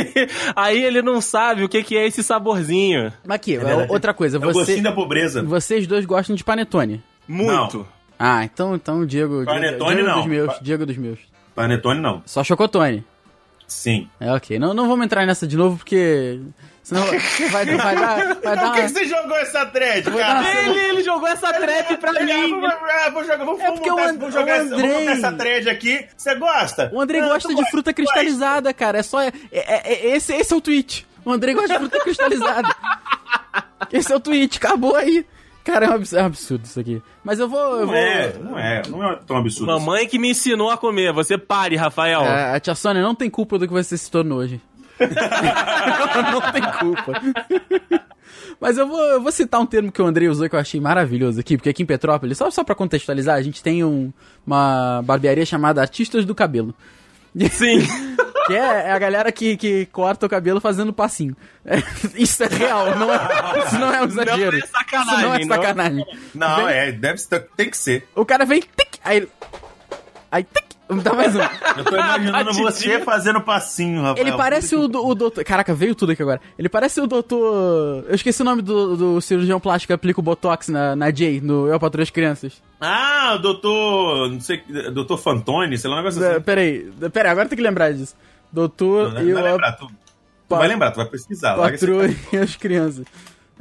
[0.55, 3.11] aí ele não sabe o que, que é esse saborzinho.
[3.25, 3.91] Mas aqui, verdade.
[3.91, 4.37] outra coisa.
[4.37, 5.41] É o Você, gostinho da pobreza.
[5.43, 7.01] vocês dois gostam de panetone.
[7.27, 7.87] Muito.
[8.17, 9.45] Ah, então, então Diego.
[9.45, 10.17] Panetone, Diego não.
[10.17, 10.53] dos meus.
[10.53, 11.19] Pa- Diego dos meus.
[11.55, 12.21] Panetone, não.
[12.25, 13.03] Só chocotone.
[13.65, 14.09] Sim.
[14.19, 14.59] É ok.
[14.59, 16.39] Não, não vamos entrar nessa de novo porque.
[16.89, 17.05] Senão
[17.51, 18.17] vai, vai dar.
[18.17, 18.89] Vai Por dar que uma...
[18.89, 20.59] você jogou essa thread, Vou cara?
[20.63, 22.59] Ele, ele jogou essa trap pra Ah, mim.
[22.59, 24.83] vou, ah, vou jogar, vamos, É porque montar, o And- vamos jogar o essa, vamos
[24.83, 26.05] Andrei- montar essa thread aqui.
[26.17, 26.89] Você gosta?
[26.91, 27.93] O Andrei gosta de fruta gosta.
[27.93, 28.97] cristalizada, cara.
[28.97, 29.21] É só.
[29.21, 31.05] É, é- é- esse, esse é o tweet.
[31.23, 32.67] O Andrei gosta de fruta cristalizada.
[33.93, 35.25] Esse é o tweet, acabou aí.
[35.63, 37.01] Cara, é um é um absurdo isso aqui.
[37.23, 37.59] Mas eu vou.
[37.59, 39.71] Eu Não vou é, não é, não é tão absurdo.
[39.71, 39.79] assim.
[39.85, 41.13] Mamãe que me ensinou a comer.
[41.13, 42.21] Você pare, Rafael.
[42.23, 44.59] É, a tia Sônia não tem culpa do que você se tornou hoje.
[44.99, 47.21] Ela não tem culpa.
[48.59, 50.79] Mas eu vou, eu vou citar um termo que o Andrei usou que eu achei
[50.79, 54.11] maravilhoso aqui, porque aqui em Petrópolis, só, só pra contextualizar, a gente tem um-
[54.45, 56.73] uma barbearia chamada Artistas do Cabelo.
[57.51, 57.79] Sim.
[58.47, 61.37] Que é, é a galera que, que corta o cabelo fazendo passinho.
[61.63, 61.75] É,
[62.15, 63.19] isso é real, não é,
[63.63, 64.57] isso não é um exagero.
[64.57, 65.47] Não é sacanagem, Isso não é não.
[65.55, 66.05] sacanagem.
[66.33, 67.21] Não, Vem- é, deve
[67.55, 68.07] tem que ser.
[68.15, 69.27] O cara vem, tic, aí.
[70.31, 70.65] Aí, tic,
[70.97, 71.39] dá mais um.
[71.77, 74.25] Eu tô imaginando você fazendo passinho, Rafael.
[74.27, 75.43] Ele parece o, do- o doutor.
[75.43, 76.41] Caraca, veio tudo aqui agora.
[76.57, 78.05] Ele parece o doutor.
[78.07, 81.39] Eu esqueci o nome do, do cirurgião plástico que aplica o Botox na, na Jay,
[81.41, 82.61] no Eu Patrulho as Crianças.
[82.81, 84.29] Ah, o doutor.
[84.31, 84.61] Não sei.
[84.93, 86.41] Doutor Fantoni, sei lá, um negócio É, assim.
[86.41, 88.15] peraí, peraí, agora tem que lembrar disso.
[88.51, 89.93] Doutor Não, e vai o lembrar, tu, tu
[90.47, 91.55] Pa- vai lembrar, tu vai pesquisar.
[91.55, 93.05] Patrulha e as Crianças.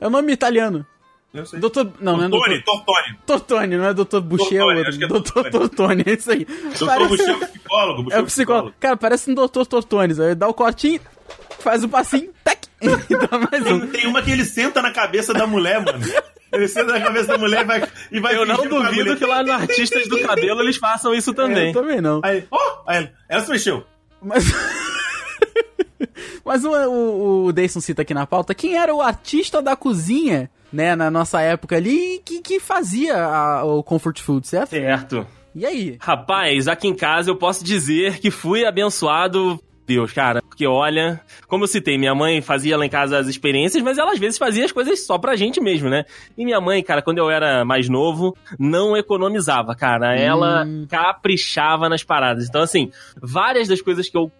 [0.00, 0.86] É o nome italiano.
[1.34, 1.60] Eu sei.
[1.60, 1.92] Doutor.
[2.00, 2.84] Não, não é Tortoni, doutor.
[2.84, 3.18] Tortoni.
[3.26, 4.88] Tortoni, não é doutor Boucher, é outro.
[4.88, 5.68] acho que é doutor Tortoni.
[5.68, 6.44] Tortoni, é isso aí.
[6.46, 8.02] Doutor Parece- Buxê é o psicólogo.
[8.02, 8.74] Buxê É o psicólogo.
[8.80, 10.18] Cara, parece um doutor Tortones.
[10.18, 11.00] Aí dá o cortinho,
[11.60, 12.86] faz o passinho, tac, e
[13.16, 13.80] dá mais um.
[13.80, 16.00] Tem, tem uma que ele senta na cabeça da mulher, mano.
[16.50, 19.42] Ele senta na cabeça da mulher e vai, e vai Eu não duvido que lá
[19.42, 21.68] no Artistas do Cabelo eles façam isso também.
[21.68, 22.22] Eu também não.
[22.24, 23.84] Aí, ó, aí ela, ela se mexeu.
[24.22, 24.44] Mas.
[26.44, 30.50] Mas o, o, o Dayson cita aqui na pauta quem era o artista da cozinha,
[30.72, 34.70] né, na nossa época ali, que, que fazia a- o comfort food, certo?
[34.70, 35.26] Certo.
[35.54, 35.96] E aí?
[36.00, 39.58] Rapaz, aqui em casa eu posso dizer que fui abençoado.
[39.86, 43.82] Deus, cara, porque olha, como eu citei, minha mãe fazia lá em casa as experiências,
[43.82, 46.04] mas ela às vezes fazia as coisas só pra gente mesmo, né?
[46.36, 50.14] E minha mãe, cara, quando eu era mais novo, não economizava, cara.
[50.14, 50.86] Ela Hum.
[50.90, 52.46] caprichava nas paradas.
[52.46, 54.30] Então, assim, várias das coisas que eu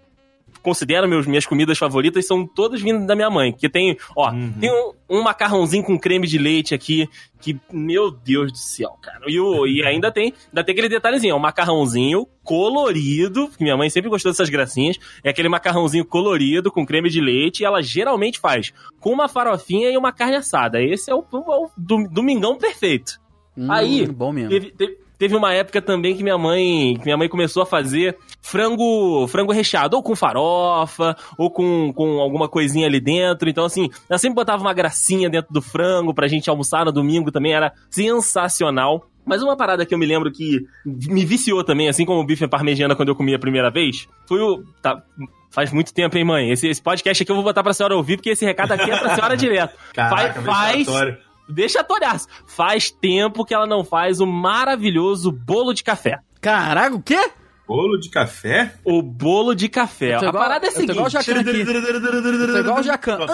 [0.63, 3.53] considero meus, minhas comidas favoritas são todas vindo da minha mãe.
[3.53, 4.53] Que tem, ó, Uhum.
[4.61, 7.09] tem um, um macarrãozinho com creme de leite aqui,
[7.41, 9.21] que, meu Deus do céu, cara.
[9.29, 13.77] E, o, e ainda tem, ainda tem aquele detalhezinho, ó, um macarrãozinho colorido, que minha
[13.77, 17.83] mãe sempre gostou dessas gracinhas, é aquele macarrãozinho colorido com creme de leite, e ela
[17.83, 20.81] geralmente faz com uma farofinha e uma carne assada.
[20.83, 23.19] Esse é o, o, do- domingão perfeito.
[23.57, 24.51] Hum, Aí, bom mesmo.
[24.51, 28.17] Teve, teve- teve uma época também que minha mãe, que minha mãe começou a fazer
[28.41, 33.49] frango, frango recheado, ou com farofa, ou com, com alguma coisinha ali dentro.
[33.49, 37.31] Então, assim, ela sempre botava uma gracinha dentro do frango pra gente almoçar no domingo
[37.33, 39.07] também, era sensacional.
[39.27, 42.49] Mas uma parada que eu me lembro que me viciou também, assim como o bife
[42.49, 44.63] parmegiana quando eu comi a primeira vez, foi o.
[44.81, 45.03] Tá,
[45.51, 46.51] faz muito tempo, hein, mãe?
[46.51, 48.97] Esse, esse podcast aqui eu vou botar pra senhora ouvir, porque esse recado aqui é
[48.97, 49.77] pra senhora direto.
[49.93, 51.19] Caraca, faz, vexatório.
[51.49, 52.27] Deixa toriaço.
[52.47, 56.19] Faz tempo que ela não faz o maravilhoso bolo de café.
[56.41, 57.31] Caraca, o quê?
[57.67, 58.75] Bolo de café?
[58.85, 60.19] O bolo de café.
[60.19, 61.27] Tô A igual- parada é a eu tô igual o seguinte.
[61.27, 61.61] Jacan aqui.
[61.61, 63.27] Eu tô igual o Jacan.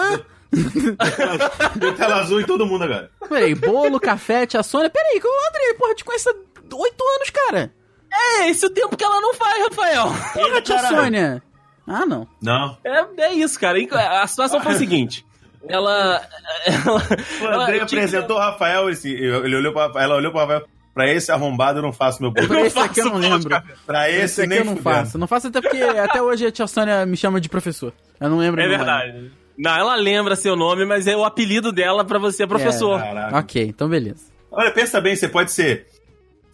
[1.75, 3.11] Deu tela azul em todo mundo agora.
[3.27, 4.89] Peraí, bolo, café, tia Sônia.
[4.89, 6.33] Peraí, André, porra, te conheço há
[6.75, 7.73] oito anos, cara.
[8.11, 10.05] É esse o tempo que ela não faz, Rafael.
[10.33, 10.79] Porra, tia.
[10.79, 11.43] Sônia.
[11.87, 12.27] Ah, não.
[12.41, 12.77] Não.
[12.83, 13.77] É, é isso, cara.
[14.21, 15.24] A situação foi a seguinte.
[15.67, 16.21] Ela.
[16.65, 17.01] ela,
[17.41, 20.63] O André apresentou o Rafael, esse, ele olhou pra, ela olhou pro Rafael.
[20.93, 22.47] Pra esse arrombado eu não faço meu bolo.
[22.47, 23.61] Pra esse aqui eu não lembro.
[23.85, 24.95] Pra Esse esse, aqui nem eu não fudendo.
[24.95, 25.17] faço.
[25.17, 27.91] Não faço até porque até hoje a tia Sônia me chama de professor.
[28.17, 28.77] Eu não lembro É o nome.
[28.77, 29.31] verdade.
[29.57, 32.97] Não, ela lembra seu nome, mas é o apelido dela pra você é professor.
[33.01, 33.37] Caraca.
[33.39, 34.23] Ok, então beleza.
[34.49, 35.85] Olha, pensa bem, você pode ser.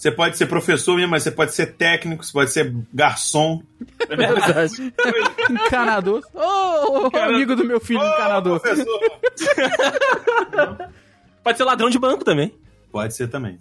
[0.01, 3.61] Você pode ser professor mesmo, mas você pode ser técnico, você pode ser garçom.
[4.09, 4.91] É verdade.
[5.47, 6.23] Encanador.
[6.33, 8.57] Ô, ô, amigo do meu filho, encanador.
[8.57, 8.87] Ô, professor.
[11.43, 12.51] Pode ser ladrão de banco também.
[12.91, 13.59] Pode ser também.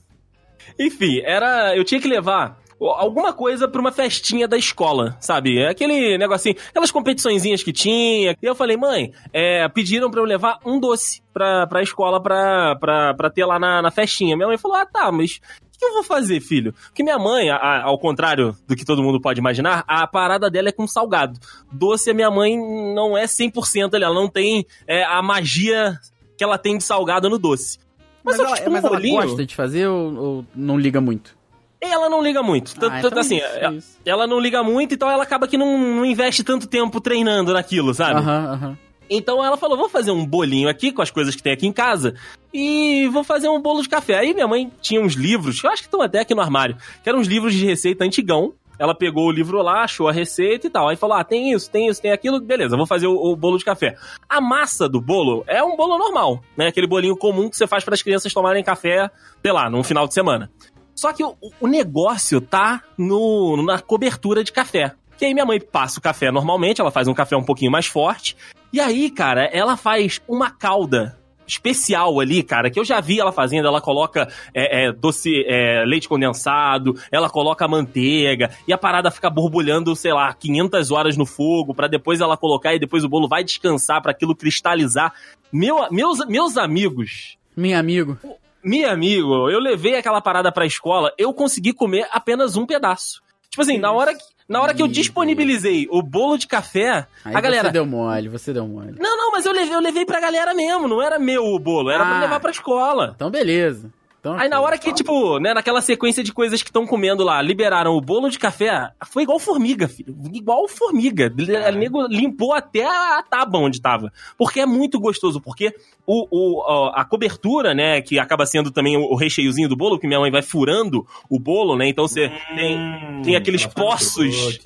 [0.79, 1.77] Enfim, era.
[1.77, 5.63] Eu tinha que levar alguma coisa pra uma festinha da escola, sabe?
[5.67, 8.35] Aquele negocinho, aquelas competiçõezinhas que tinha.
[8.43, 12.77] E eu falei, mãe, é, pediram pra eu levar um doce pra, pra escola pra,
[12.77, 14.37] pra, pra ter lá na, na festinha.
[14.37, 15.39] Minha mãe falou, ah, tá, mas
[15.81, 16.73] que eu vou fazer, filho?
[16.89, 20.49] Porque minha mãe, a- a- ao contrário do que todo mundo pode imaginar, a parada
[20.51, 21.41] dela é com salgado.
[21.73, 22.57] Doce, a minha mãe
[22.95, 25.99] não é 100% ali, ela não tem é, a magia
[26.39, 27.79] que ela tem de salgado no doce.
[28.23, 31.01] Mas, que, ela, tipo, mas um ela bolinho- gosta de fazer ou, ou não liga
[31.01, 31.35] muito?
[31.81, 32.75] Ela não liga muito.
[32.79, 33.99] Tanto, Ah, então assim, isso, ela, isso.
[34.05, 37.95] ela não liga muito, então ela acaba que não, não investe tanto tempo treinando naquilo,
[37.95, 38.21] sabe?
[38.21, 38.79] Aham, aham.
[39.11, 41.73] Então ela falou: vou fazer um bolinho aqui com as coisas que tem aqui em
[41.73, 42.15] casa
[42.55, 44.19] e vou fazer um bolo de café.
[44.19, 46.77] Aí minha mãe tinha uns livros, que eu acho que estão até aqui no armário,
[47.03, 48.55] que eram uns livros de receita antigão.
[48.79, 50.89] Ela pegou o livro lá, achou a receita e tal.
[50.89, 53.59] Aí falou: ah, tem isso, tem isso, tem aquilo, beleza, vou fazer o, o bolo
[53.59, 53.97] de café.
[54.29, 56.69] A massa do bolo é um bolo normal, né?
[56.69, 59.11] Aquele bolinho comum que você faz para as crianças tomarem café,
[59.43, 60.51] sei lá, num final de semana.
[60.95, 64.95] Só que o, o negócio tá no, na cobertura de café.
[65.19, 67.87] Que aí minha mãe passa o café normalmente, ela faz um café um pouquinho mais
[67.87, 68.35] forte.
[68.73, 73.33] E aí, cara, ela faz uma calda especial ali, cara, que eu já vi ela
[73.33, 73.67] fazendo.
[73.67, 79.29] Ela coloca é, é, doce, é, leite condensado, ela coloca manteiga, e a parada fica
[79.29, 83.29] borbulhando, sei lá, 500 horas no fogo, pra depois ela colocar e depois o bolo
[83.29, 85.13] vai descansar pra aquilo cristalizar.
[85.53, 88.17] Meu, meus, meus amigos, Meu amigo.
[88.63, 93.21] meu amigo, eu levei aquela parada pra escola, eu consegui comer apenas um pedaço.
[93.51, 97.35] Tipo assim, na hora que, na hora que eu disponibilizei o bolo de café, Aí
[97.35, 97.69] a galera.
[97.69, 98.97] Você deu mole, você deu mole.
[98.99, 101.89] Não, não, mas eu levei, eu levei pra galera mesmo, não era meu o bolo,
[101.91, 102.21] era pra Ah.
[102.21, 103.13] levar pra escola.
[103.15, 103.89] Então beleza.
[104.21, 107.41] Então, Aí na hora que, tipo, né, naquela sequência de coisas que estão comendo lá,
[107.41, 110.15] liberaram o bolo de café, foi igual formiga, filho.
[110.31, 111.33] Igual formiga.
[111.35, 114.13] O nego limpou até a tábua onde tava.
[114.37, 115.75] Porque é muito gostoso, porque
[116.07, 120.21] o, o, a cobertura, né, que acaba sendo também o, recheiozinho do bolo, que minha
[120.21, 122.79] mãe vai furando o bolo, né, então você tem...
[122.79, 124.61] Hum, tem aqueles ela faz poços.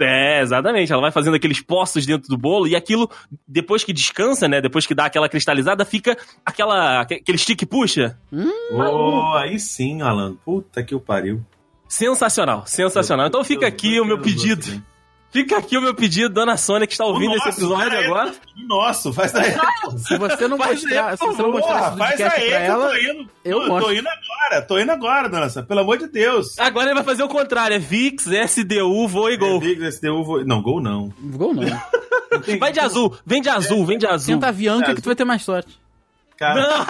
[0.00, 0.92] É, exatamente.
[0.92, 3.10] Ela vai fazendo aqueles poços dentro do bolo e aquilo,
[3.46, 8.18] depois que descansa, né, depois que dá aquela cristalizada, fica aquela, aquele stick puxa.
[8.72, 10.34] Oh, aí sim, Alan.
[10.44, 11.44] Puta que o pariu.
[11.88, 13.26] Sensacional, sensacional.
[13.26, 14.82] Então fica aqui o meu pedido.
[15.32, 18.34] Fica aqui o meu pedido, dona Sônia, que está ouvindo esse episódio agora.
[18.68, 19.54] Nossa, faz daí.
[19.96, 22.40] Se você não Faz mostrar, aí, se você não mostrar Porra, esse faz aí pra
[22.40, 23.30] que ela, eu tô indo.
[23.44, 25.66] eu tô, tô indo agora, tô indo agora, dona Sônia.
[25.66, 26.58] Pelo amor de Deus.
[26.58, 29.56] Agora ele vai fazer o contrário, é VIX, SDU, voo e gol.
[29.56, 31.10] É, Big SDU, vou- Não, gol não.
[31.18, 31.62] Gol não.
[32.58, 34.34] Vai de azul, vem de azul, vem de azul.
[34.34, 35.78] Tenta Avianca É, que tu vai ter mais sorte.
[36.38, 36.66] Cara,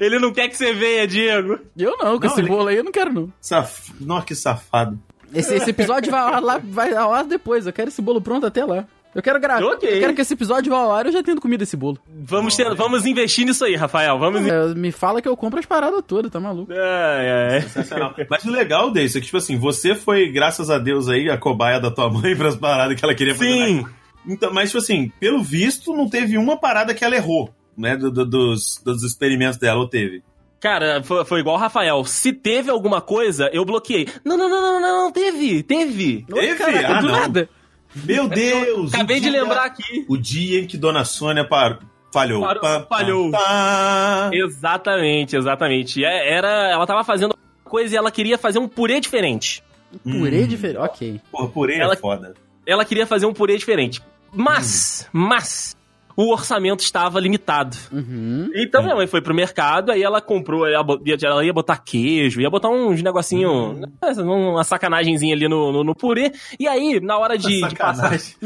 [0.00, 1.58] Ele não quer que você venha, Diego.
[1.76, 3.32] Eu não, com Não, esse ele- bolo aí eu não quero não.
[3.40, 3.92] saf...
[4.00, 4.98] Nossa, que safado.
[5.34, 7.66] Esse, esse episódio vai ao ar lá, vai ao ar depois.
[7.66, 8.84] Eu quero esse bolo pronto até lá.
[9.14, 9.62] Eu quero gravar.
[9.64, 9.86] Ok.
[9.88, 11.98] Eu quero que esse episódio vá ao ar eu já tendo comido esse bolo.
[12.24, 14.18] Vamos, ter- vamos investir nisso aí, Rafael.
[14.18, 14.46] Vamos.
[14.46, 16.72] É, me fala que eu compro as paradas todas, tá maluco?
[16.72, 17.60] É, é.
[17.60, 18.14] Sensacional.
[18.30, 21.36] Mas o legal desse é que, tipo assim, você foi, graças a Deus, aí, a
[21.36, 23.50] cobaia da tua mãe pras paradas que ela queria fazer.
[23.66, 23.84] Sim.
[24.26, 27.96] Então, mas, tipo assim, pelo visto, não teve uma parada que ela errou, né?
[27.96, 30.22] do- do- dos, dos experimentos dela, ou teve?
[30.62, 32.04] Cara, foi, foi igual o Rafael.
[32.04, 34.06] Se teve alguma coisa, eu bloqueei.
[34.24, 36.24] Não, não, não, não, não, não, teve, teve.
[36.32, 36.54] Teve?
[36.54, 37.12] Caraca, Ah, do não.
[37.20, 37.48] nada.
[37.96, 38.94] Meu Deus!
[38.94, 40.06] Acabei de dia- lembrar aqui.
[40.08, 41.80] O dia em que Dona Sônia par...
[42.12, 42.40] falhou.
[42.42, 43.30] Parou- Pá, pá, falhou.
[43.32, 44.30] pá.
[44.32, 46.04] Exatamente, exatamente.
[46.04, 49.62] É, Era, ela tava fazendo uma coisa e ela queria fazer um purê diferente.
[50.04, 50.46] Purê Hum.
[50.46, 50.78] diferente.
[50.78, 51.20] Ok.
[51.30, 52.34] Porra, purê Ela- é foda.
[52.64, 54.00] Ela queria fazer um purê diferente.
[54.32, 55.76] Mas, mas,
[56.22, 57.76] o orçamento estava limitado.
[57.92, 58.50] Uhum.
[58.54, 62.40] Então minha mãe foi pro mercado, aí ela comprou, ela ia- ela ia botar queijo,
[62.40, 63.80] ia botar uns negocinho,
[64.22, 66.32] uma sacanagemzinha ali no, no, no purê.
[66.58, 68.12] E aí, na hora de, de passar.
[68.12, 68.36] It.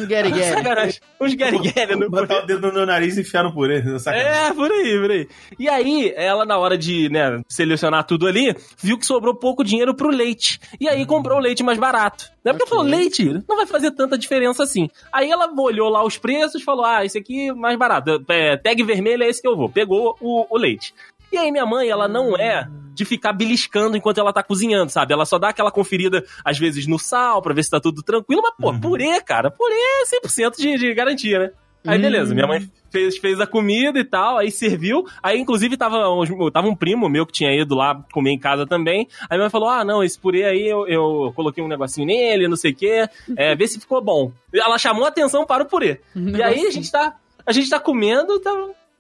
[0.56, 1.00] Sacanagem.
[1.20, 2.40] Uns guerigueri no Botar purê.
[2.42, 3.82] o dedo no meu nariz e enfiar no purê.
[3.98, 4.32] Sacanagem.
[4.50, 5.28] É, por aí, por aí.
[5.58, 9.94] E aí, ela, na hora de, né, selecionar tudo ali, viu que sobrou pouco dinheiro
[9.94, 10.58] pro leite.
[10.80, 12.24] E aí comprou o leite mais barato.
[12.46, 12.52] Né?
[12.52, 14.88] Porque falou, leite não vai fazer tanta diferença assim.
[15.12, 18.24] Aí ela olhou lá os preços, falou, ah, esse aqui é mais barato.
[18.28, 19.68] É, tag vermelho é esse que eu vou.
[19.68, 20.94] Pegou o, o leite.
[21.32, 25.12] E aí minha mãe, ela não é de ficar beliscando enquanto ela tá cozinhando, sabe?
[25.12, 28.42] Ela só dá aquela conferida, às vezes, no sal, pra ver se tá tudo tranquilo.
[28.42, 28.80] Mas, pô, Uhum.
[28.80, 31.50] purê, cara, purê é 100% de, de garantia, né?
[31.86, 32.02] Aí, Hum.
[32.02, 35.04] beleza, minha mãe fez, fez a comida e tal, aí serviu.
[35.22, 35.98] Aí, inclusive, tava,
[36.52, 39.06] tava um primo meu que tinha ido lá comer em casa também.
[39.22, 42.48] Aí minha mãe falou: Ah, não, esse purê aí eu, eu coloquei um negocinho nele,
[42.48, 43.08] não sei o quê.
[43.36, 44.32] É, vê se ficou bom.
[44.52, 46.00] Ela chamou a atenção para o purê.
[46.14, 47.14] E aí a gente tá.
[47.44, 48.52] A gente tá comendo, tá.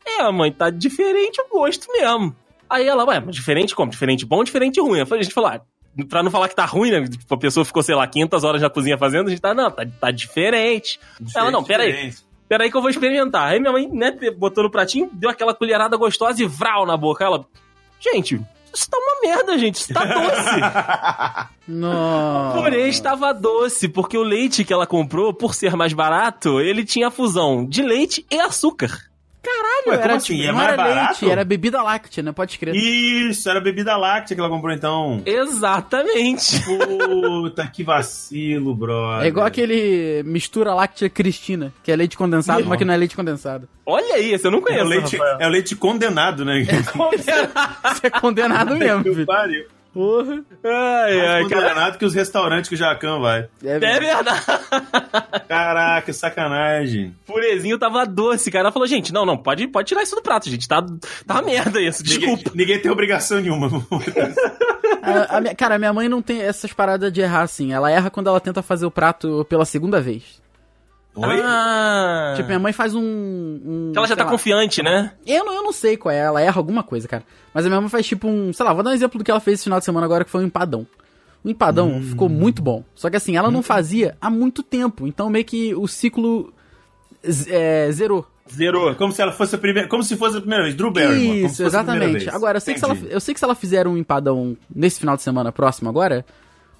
[0.06, 2.34] É, mãe, tá diferente o gosto mesmo.
[2.70, 3.90] Aí ela, ué, mas diferente como?
[3.90, 5.00] Diferente bom, diferente ruim.
[5.00, 5.60] A gente falou, ah,
[6.08, 7.08] pra não falar que tá ruim, né?
[7.08, 9.70] Tipo, a pessoa ficou, sei lá, 500 horas na cozinha fazendo, a gente tá, não,
[9.70, 11.00] tá, tá diferente.
[11.34, 11.90] Ela, não, peraí.
[11.92, 12.25] Diferente.
[12.48, 13.48] Peraí que eu vou experimentar.
[13.48, 17.24] Aí minha mãe, né, botou no pratinho, deu aquela colherada gostosa e vral na boca.
[17.24, 17.44] Ela,
[18.00, 18.40] gente,
[18.72, 21.50] isso tá uma merda, gente, isso tá doce.
[21.66, 22.58] Nossa.
[22.58, 26.84] O purê estava doce, porque o leite que ela comprou, por ser mais barato, ele
[26.84, 29.05] tinha a fusão de leite e açúcar.
[29.46, 30.34] Caralho, Ué, era, assim?
[30.36, 31.20] tipo, É não era barato?
[31.24, 32.32] leite, era bebida láctea, né?
[32.32, 32.74] Pode crer.
[32.74, 35.22] Isso, era bebida láctea que ela comprou então.
[35.24, 36.60] Exatamente.
[36.64, 39.24] Puta, que vacilo, brother.
[39.24, 43.14] É igual aquele mistura láctea Cristina, que é leite condensado, mas que não é leite
[43.14, 43.68] condensado.
[43.84, 44.84] Olha aí, esse eu não É conheço.
[44.84, 45.36] o leite, Rafael.
[45.40, 46.64] é o leite condenado, né?
[47.16, 49.26] Você é condenado mesmo, filho.
[49.26, 49.64] pariu.
[49.96, 50.44] Porra.
[50.62, 51.92] Ai, ai, Mais cara.
[51.96, 53.48] que os restaurantes que o Jacan vai.
[53.64, 54.44] É, É verdade.
[55.48, 57.14] Caraca, sacanagem.
[57.26, 58.64] Purezinho tava doce, cara.
[58.64, 60.68] Ela falou, gente, não, não, pode, pode tirar isso do prato, gente.
[60.68, 60.82] Tá,
[61.26, 62.50] tá uma merda isso, Ninguém, desculpa.
[62.54, 63.70] ninguém tem obrigação nenhuma.
[65.02, 67.72] A- a minha- cara, minha mãe não tem essas paradas de errar assim.
[67.72, 70.42] Ela erra quando ela tenta fazer o prato pela segunda vez.
[71.16, 71.40] Oi?
[71.42, 72.34] Ah.
[72.36, 73.00] Tipo, minha mãe faz um.
[73.02, 74.30] um ela já tá lá.
[74.30, 75.12] confiante, né?
[75.26, 77.24] Eu não, eu não sei qual é, ela erra alguma coisa, cara.
[77.54, 78.52] Mas a minha mãe faz tipo um.
[78.52, 80.24] Sei lá, vou dar um exemplo do que ela fez esse final de semana agora,
[80.24, 80.86] que foi um empadão.
[81.42, 82.02] O empadão Hum.
[82.02, 82.84] ficou muito bom.
[82.94, 85.06] Só que assim, ela não fazia há muito tempo.
[85.06, 86.52] Então meio que o ciclo
[87.48, 88.26] é, zerou.
[88.52, 88.94] Zerou.
[88.94, 89.88] Como se ela fosse a primeira.
[89.88, 90.74] Como se fosse a primeira vez.
[90.76, 91.26] Drew Barrymore.
[91.42, 92.12] como se Isso, exatamente.
[92.24, 92.28] vez.
[92.28, 95.00] Agora, eu sei, que se ela, eu sei que se ela fizer um empadão nesse
[95.00, 96.24] final de semana próximo agora,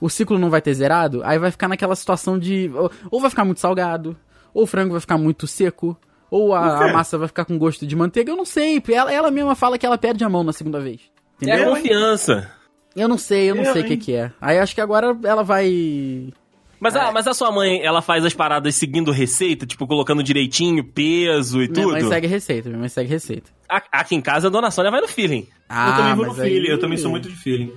[0.01, 2.71] o ciclo não vai ter zerado, aí vai ficar naquela situação de.
[3.11, 4.17] Ou vai ficar muito salgado,
[4.57, 5.97] ou o frango vai ficar muito seco,
[6.31, 8.83] ou a, a massa vai ficar com gosto de manteiga, eu não sei.
[8.93, 11.01] Ela, ela mesma fala que ela perde a mão na segunda vez.
[11.41, 11.71] É Entendeu?
[11.75, 12.51] confiança.
[12.97, 14.33] Eu não sei, eu não Eu, sei o que, que é.
[14.41, 16.33] Aí acho que agora ela vai.
[16.81, 20.83] Mas, a, mas a sua mãe, ela faz as paradas seguindo receita, tipo, colocando direitinho,
[20.85, 21.93] peso e Minha tudo?
[21.93, 23.51] mãe segue receita, minha mãe segue receita.
[23.69, 25.47] A- Aqui em casa, a dona Sônia vai no feeling.
[25.69, 26.69] Ah, eu também vou no mas aí- feeling.
[26.69, 27.73] Eu também sou muito de feeling.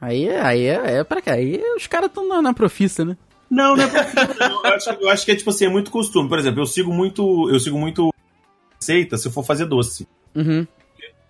[0.00, 1.32] Aí, aí é, é pra cá.
[1.34, 3.16] Aí os caras estão na, na profissa, né?
[3.50, 3.88] Não, não é
[4.48, 6.28] não, eu, acho, eu acho que é tipo assim, é muito costume.
[6.28, 7.48] Por exemplo, eu sigo muito.
[7.50, 8.12] Eu sigo muito
[8.78, 10.08] receita se eu for fazer doce.
[10.34, 10.66] Uhum.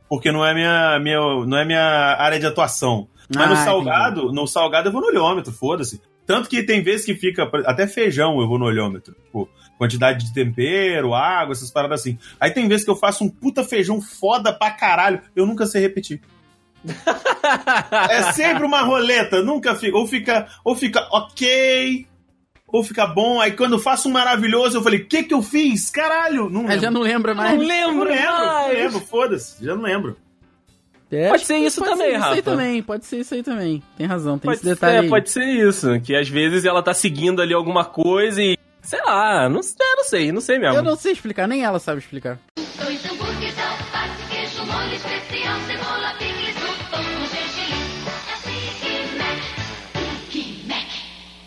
[0.09, 3.09] Porque não é minha, minha, não é minha área de atuação.
[3.34, 6.01] Mas Ah, no salgado, no salgado eu vou no olhômetro, foda-se.
[6.24, 7.49] Tanto que tem vezes que fica.
[7.64, 9.14] Até feijão eu vou no olhômetro.
[9.24, 12.18] Tipo, quantidade de tempero, água, essas paradas assim.
[12.40, 15.20] Aí tem vezes que eu faço um puta feijão foda pra caralho.
[15.34, 16.20] Eu nunca sei repetir.
[18.11, 19.97] é sempre uma roleta, nunca fica.
[19.97, 22.07] Ou fica, ou fica ok,
[22.68, 23.40] ou fica bom.
[23.40, 25.90] Aí quando eu faço um maravilhoso, eu falei, o que que eu fiz?
[25.90, 26.48] Caralho!
[26.50, 26.80] Não lembro.
[26.80, 27.52] já não lembra mais.
[27.52, 28.74] Não Não lembro, lembro, não mais.
[28.78, 30.16] lembro, foda-se, já não lembro.
[31.10, 32.42] É, Pode ser isso pode também, ser Isso aí Rafa.
[32.42, 33.80] também, pode ser isso aí também.
[33.96, 35.08] Tem razão, tem Pode esse detalhe ser, aí.
[35.08, 36.00] pode ser isso.
[36.00, 39.62] Que às vezes ela tá seguindo ali alguma coisa e Sei lá, não, é,
[39.96, 40.76] não sei, não sei mesmo.
[40.76, 42.38] Eu não sei explicar, nem ela sabe explicar.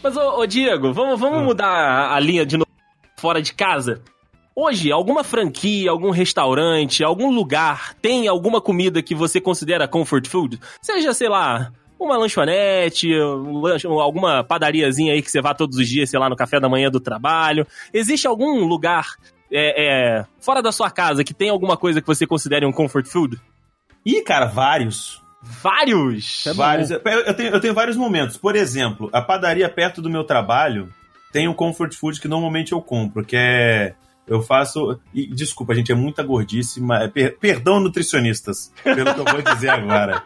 [0.09, 2.67] Mas, ô, ô, Diego, vamos, vamos mudar a, a linha de novo
[3.19, 4.01] fora de casa?
[4.55, 10.59] Hoje, alguma franquia, algum restaurante, algum lugar tem alguma comida que você considera comfort food?
[10.81, 15.87] Seja, sei lá, uma lanchonete, um lanche- alguma padariazinha aí que você vá todos os
[15.87, 17.67] dias, sei lá, no café da manhã do trabalho.
[17.93, 19.05] Existe algum lugar
[19.51, 23.05] é, é, fora da sua casa que tem alguma coisa que você considere um comfort
[23.05, 23.39] food?
[24.03, 25.21] Ih, cara, vários.
[25.41, 26.45] Vários!
[26.47, 26.57] É bom.
[26.57, 26.91] vários.
[26.91, 28.37] Eu, eu tenho, eu tenho vários momentos.
[28.37, 30.89] Por exemplo, a padaria perto do meu trabalho
[31.31, 33.93] tem um comfort food que normalmente eu compro, que é.
[34.27, 34.99] Eu faço.
[35.13, 37.09] e, desculpa, gente, é muita gordice, mas.
[37.11, 40.23] per- perdão, nutricionistas, pelo que eu vou dizer agora.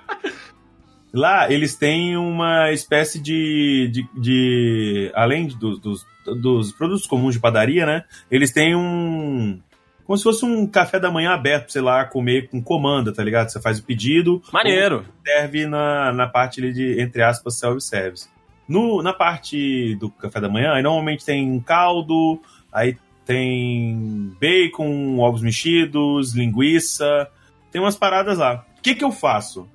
[1.14, 3.90] Lá, eles têm uma espécie de.
[3.94, 6.06] de, de- além dos, dos,
[6.42, 8.04] dos produtos comuns de padaria, né?
[8.32, 9.62] Eles têm um.
[10.06, 13.50] Como se fosse um café da manhã aberto, sei lá, comer com comanda, tá ligado?
[13.50, 14.42] Você faz o pedido.
[14.52, 15.06] Maneiro!
[15.26, 18.28] serve na, na parte ali de, entre aspas, self-service.
[18.68, 22.42] No, na parte do café da manhã, aí normalmente tem caldo,
[22.72, 27.28] aí tem bacon, ovos mexidos, linguiça,
[27.72, 28.66] tem umas paradas lá.
[28.78, 29.68] O que que eu faço?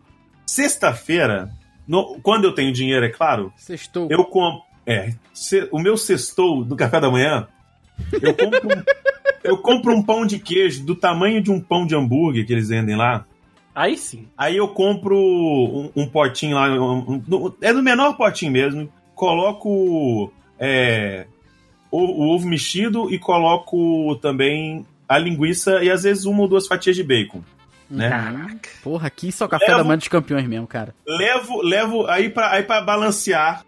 [0.47, 1.51] Sexta-feira,
[2.23, 4.09] quando eu tenho dinheiro, é claro, Sextou.
[4.11, 4.63] eu compro.
[4.87, 7.47] É, se- o meu sextou do café da manhã,
[8.21, 8.83] eu compro, um,
[9.45, 12.69] eu compro um pão de queijo do tamanho de um pão de hambúrguer que eles
[12.69, 13.25] vendem lá.
[13.75, 14.27] Aí sim.
[14.37, 18.89] Aí eu compro um, um potinho lá, um- um- é do menor potinho mesmo.
[19.15, 21.27] Coloco é,
[21.91, 26.67] o, o ovo mexido e coloco também a linguiça e às vezes uma ou duas
[26.67, 27.41] fatias de bacon.
[27.89, 28.11] né?
[28.11, 28.69] Caraca.
[28.83, 30.95] Porra, aqui só café Levo- da manhã dos campeões mesmo, cara.
[31.07, 33.65] Levo, levo aí pra, aí pra balancear.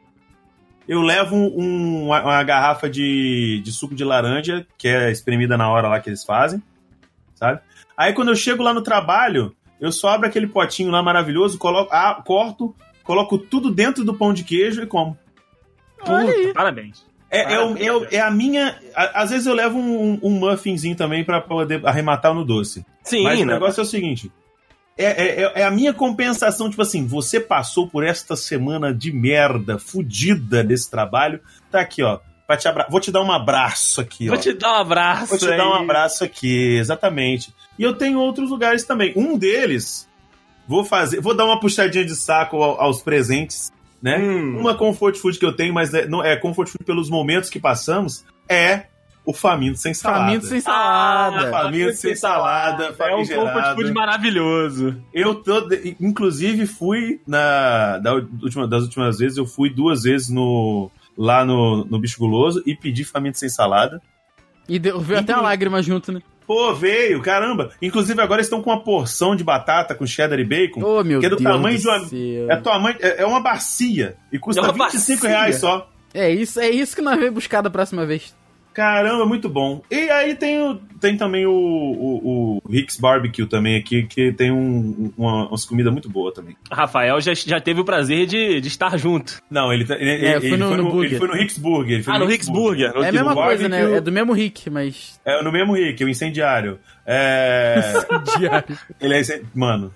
[0.91, 5.71] Eu levo um- uma, uma garrafa de, de suco de laranja, que é espremida na
[5.71, 6.61] hora lá que eles fazem,
[7.37, 7.61] sabe?
[7.97, 11.93] Aí quando eu chego lá no trabalho, eu só abro aquele potinho lá maravilhoso, coloco,
[11.95, 12.75] ah, corto,
[13.05, 15.17] coloco tudo dentro do pão de queijo e como.
[15.99, 17.05] Puta, parabéns.
[17.31, 18.77] É, é, o- é o- é a minha.
[18.95, 22.85] a- às vezes eu levo um, um muffinzinho também pra poder arrematar no doce.
[23.05, 23.53] Sim, Mas o né?
[23.53, 24.33] negócio é o seguinte:
[25.05, 29.13] é, é- é- é a minha compensação, tipo assim, você passou por esta semana de
[29.13, 31.41] merda, fudida desse trabalho,
[31.71, 32.19] tá aqui, ó.
[32.59, 32.85] Te abra...
[32.91, 34.33] Vou te dar um abraço aqui, ó.
[34.33, 35.27] Vou te dar um abraço.
[35.29, 35.83] Vou te dar um aí.
[35.85, 37.55] abraço aqui, exatamente.
[37.79, 39.13] E eu tenho outros lugares também.
[39.15, 40.09] Um deles,
[40.67, 43.71] vou fazer, vou dar uma puxadinha de saco ao- aos presentes,
[44.03, 44.19] né?
[44.19, 44.59] Hum.
[44.59, 47.61] Uma comfort food que eu tenho, mas é, não é comfort food pelos momentos que
[47.61, 48.87] passamos, é
[49.31, 50.25] o faminto sem salada.
[50.25, 51.51] Faminto sem Ah, salada.
[51.51, 54.97] Faminto sem salada, É um comfort food maravilhoso.
[55.13, 55.69] Eu tô,
[56.01, 61.85] inclusive fui na da última, das últimas vezes eu fui duas vezes no lá no,
[61.85, 64.01] no bicho guloso e pedi faminto sem salada.
[64.69, 66.21] E deu, veio até uma Inclu- lágrima junto, né?
[66.47, 67.71] Pô, veio, caramba.
[67.81, 70.83] Inclusive agora estão com uma porção de batata com cheddar e bacon.
[70.83, 72.51] Ô, meu que é do Deus tamanho do de uma céu.
[72.51, 75.29] é, tamanho, é, é uma bacia e custa É uma 25 bacia?
[75.29, 75.89] reais só.
[76.13, 78.35] É isso, é isso que nós vamos buscar da próxima vez.
[78.81, 79.83] Caramba, muito bom.
[79.91, 84.51] E aí tem, o, tem também o, o, o Rick's Barbecue também aqui, que tem
[84.51, 86.57] um, uma, umas comidas muito boas também.
[86.73, 89.39] Rafael já, já teve o prazer de, de estar junto.
[89.51, 91.11] Não, ele, tá- ele, É, ele fui no- foi no no, Burger.
[91.11, 91.95] ele foi no Rick's Burger.
[91.97, 92.93] ele foi Ah, no Rick's Burger.
[92.95, 93.97] É a mesma do coisa, né?
[93.97, 95.21] É do mesmo Rick, mas.
[95.27, 96.79] É no mesmo Rick, o incendiário.
[97.05, 97.83] É.
[98.39, 98.79] Diário.
[98.99, 99.21] ele é.
[99.21, 99.93] incen- Mano,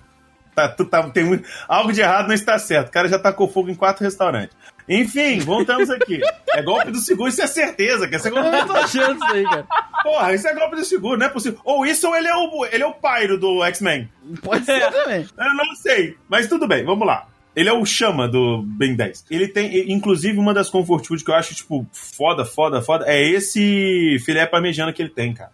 [0.55, 1.47] tá, tá, tem muito.
[1.67, 2.89] Algo de errado não está certo.
[2.89, 4.55] O cara já tacou fogo em quatro restaurantes.
[4.87, 6.21] Enfim, voltamos aqui.
[6.53, 8.07] É golpe do seguro, isso é certeza.
[8.07, 9.67] Que é golpe Eu tô achando isso aí, cara.
[10.03, 11.59] Porra, isso é golpe do seguro, não é possível.
[11.63, 14.09] Ou isso ou ele é o, ele é o Pyro do X-Men.
[14.41, 15.27] Pode ser também.
[15.37, 17.27] Eu não sei, mas tudo bem, vamos lá.
[17.55, 19.25] Ele é o Chama do Ben 10.
[19.31, 23.21] Ele tem, inclusive, uma das comfort food que eu acho, tipo, foda, foda, foda, é
[23.23, 25.51] esse filé parmegiana que ele tem, cara.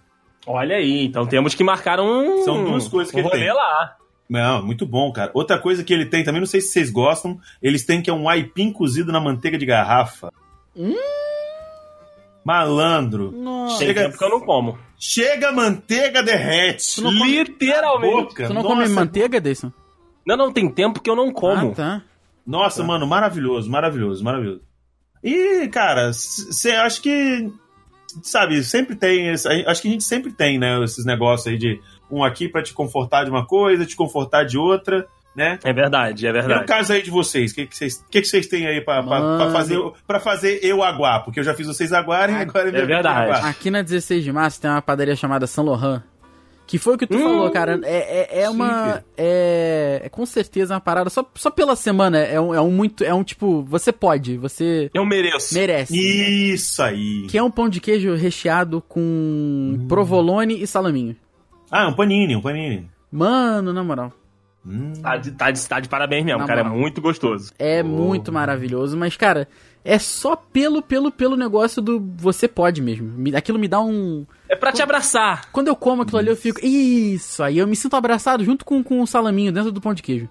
[0.48, 2.44] Olha aí, então temos que marcar um.
[2.44, 3.54] São duas coisas que um ele tem.
[3.54, 3.96] lá.
[4.32, 5.30] Não, muito bom, cara.
[5.34, 8.14] Outra coisa que ele tem, também não sei se vocês gostam, eles têm que é
[8.14, 10.32] um aipim cozido na manteiga de garrafa.
[10.74, 10.96] Hum?
[12.46, 13.32] Malandro.
[13.32, 13.78] Nossa.
[13.84, 14.80] Chega- tempo que eu não como.
[14.98, 16.96] Chega manteiga, derrete.
[16.96, 18.14] Tu não come- Literalmente.
[18.14, 18.48] Boca.
[18.48, 19.72] Tu não Nossa, come manteiga, Deison?
[20.26, 21.72] Não, não, tem tempo que eu não como.
[21.72, 22.02] Ah, tá.
[22.48, 24.62] Nossa, mano, maravilhoso, maravilhoso, maravilhoso.
[25.24, 27.52] E, cara, você acho que.
[28.24, 29.30] Sabe, sempre tem.
[29.30, 30.82] Acho que a gente sempre tem, né?
[30.84, 31.80] Esses negócios aí de
[32.12, 35.58] um aqui pra te confortar de uma coisa, te confortar de outra, né?
[35.64, 36.66] É verdade, é E no verdade.
[36.66, 39.52] caso aí de vocês, o que, que, vocês, que, que vocês têm aí Mano.
[39.54, 41.24] fazer, pra fazer eu aguar?
[41.24, 43.32] Porque eu já fiz vocês aguarem, Ah, agora é verdade.
[43.32, 43.46] aguar.
[43.46, 46.02] Aqui na 16 de março tem uma padaria chamada São Laurent.
[46.68, 47.82] Que foi o que tu Hum, falou, cara.
[47.84, 49.04] É, é, é uma.
[49.18, 51.10] É, é com certeza uma parada.
[51.10, 53.04] Só, só pela semana é um, é um muito.
[53.04, 53.62] É um tipo.
[53.64, 55.54] Você pode, você Eu mereço.
[55.54, 55.94] merece.
[56.54, 57.28] Isso aí.
[57.28, 61.14] Que é um pão de queijo recheado com provolone e salaminho.
[61.72, 62.90] Ah, um panini, um panini.
[63.12, 64.12] Mano, na moral.
[64.66, 64.94] Hum.
[65.02, 66.60] Tá de, tá, de, tá de parabéns mesmo, Na cara.
[66.60, 66.78] É moral.
[66.78, 67.52] muito gostoso.
[67.58, 67.88] É Oh.
[67.88, 69.48] muito maravilhoso, mas, cara,
[69.84, 73.08] é só pelo, pelo, pelo negócio do você pode mesmo.
[73.08, 74.24] Me- Aquilo me dá um.
[74.48, 75.50] É pra te abraçar.
[75.52, 76.60] Quando eu como aquilo ali, eu fico.
[76.64, 77.42] Isso!
[77.42, 80.30] Aí eu me sinto abraçado junto com, com o salaminho dentro do pão de queijo.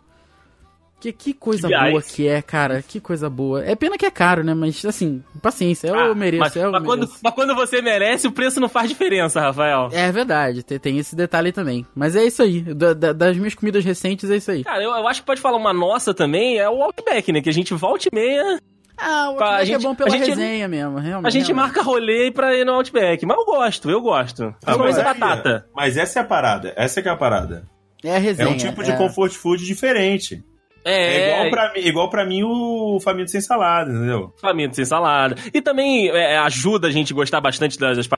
[1.01, 1.91] Que, que coisa Aliás.
[1.93, 2.83] boa que é, cara.
[2.87, 3.65] Que coisa boa.
[3.65, 4.53] É pena que é caro, né?
[4.53, 5.89] Mas, assim, paciência.
[5.89, 6.41] Eu Ah, mereço.
[6.41, 7.19] mas, eu mas quando, mereço.
[7.25, 9.89] mas quando você merece, o preço não faz diferença, Rafael.
[9.93, 11.87] É verdade, tem, tem esse detalhe também.
[11.95, 12.61] Mas é isso aí.
[12.61, 14.63] Da- da- das minhas comidas recentes, é isso aí.
[14.63, 17.41] Cara, eu, eu acho que pode falar uma nossa também, é o Outback, né?
[17.41, 18.61] Que a gente volta e meia,
[18.99, 21.27] Ah, o Outback é gente- bom pela a gente- resenha mesmo, realmente.
[21.27, 21.67] a gente realmente.
[21.75, 23.25] marca rolê pra ir no Outback.
[23.25, 24.55] Mas eu gosto, eu gosto.
[24.67, 25.65] Ah, mas aí, batata.
[25.75, 26.75] Mas essa é a parada.
[26.77, 27.65] Essa é que é a parada.
[28.05, 28.49] É a É resenha.
[28.51, 28.97] um tipo de é.
[28.97, 30.43] comfort food diferente.
[30.85, 34.33] É, É, igual, pra mim, igual pra mim o faminto sem salada, entendeu?
[34.41, 35.37] faminto sem salada.
[35.53, 38.09] E também é, ajuda a gente a gostar bastante das, das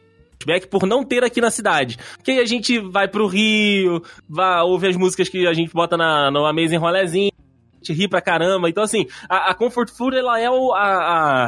[0.43, 1.97] Outback por não ter aqui na cidade.
[2.17, 5.97] Porque aí a gente vai pro Rio, vai, ouve as músicas que a gente bota
[5.97, 7.31] na, no Amazing Rolezinho.
[7.75, 8.69] A gente ri pra caramba.
[8.69, 10.83] Então, assim, a, a Comfort Food, ela é o, a,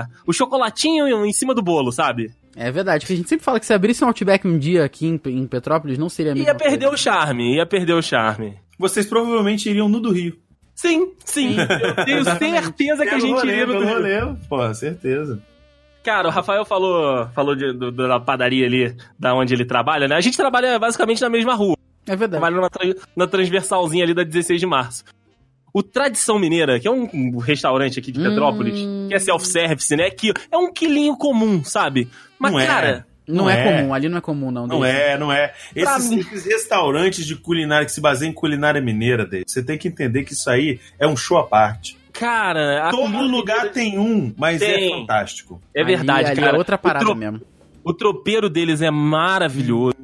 [0.00, 2.32] a- o chocolatinho em cima do bolo, sabe?
[2.56, 5.06] É verdade, porque a gente sempre fala que se abrisse um Outback um dia aqui
[5.06, 6.94] em, em Petrópolis, não seria a mesma Ia perder coisa.
[6.94, 8.54] o charme, ia perder o charme.
[8.78, 10.36] Vocês provavelmente iriam no do Rio.
[10.74, 11.56] Sim, sim.
[11.58, 15.40] Eu tenho certeza que a gente rolê, iria no rolê, Pô, certeza.
[16.02, 20.16] Cara, o Rafael falou, falou de- do- da padaria ali, da onde ele trabalha, né?
[20.16, 21.76] A gente trabalha basicamente na mesma rua.
[22.06, 22.40] É verdade.
[22.42, 22.68] Trabalha na,
[23.16, 25.04] na transversalzinha ali da 16 de março.
[25.72, 29.06] O Tradição Mineira, que é um restaurante aqui de Petrópolis, Hum.
[29.08, 30.10] que é self-service, né?
[30.10, 32.08] Que é um quilinho comum, sabe?
[32.38, 32.66] Mas, Não é.
[32.66, 33.76] cara, Não, Não é, é.
[33.80, 34.66] comum, ali não é comum, não.
[34.66, 34.96] Não deixa.
[34.98, 35.54] é, não é.
[35.74, 40.24] Esses, restaurantes de culinária que se baseiam em culinária mineira, dele, você tem que entender
[40.24, 41.96] que isso aí é um show à parte.
[42.12, 42.86] cara...
[42.86, 44.92] a Todo lugar tem um, mas Tem.
[44.92, 45.60] é fantástico.
[45.74, 46.54] É verdade, ali, ali cara.
[46.54, 47.40] é outra parada o, tro- mesmo.
[47.82, 49.94] o tropeiro deles é maravilhoso.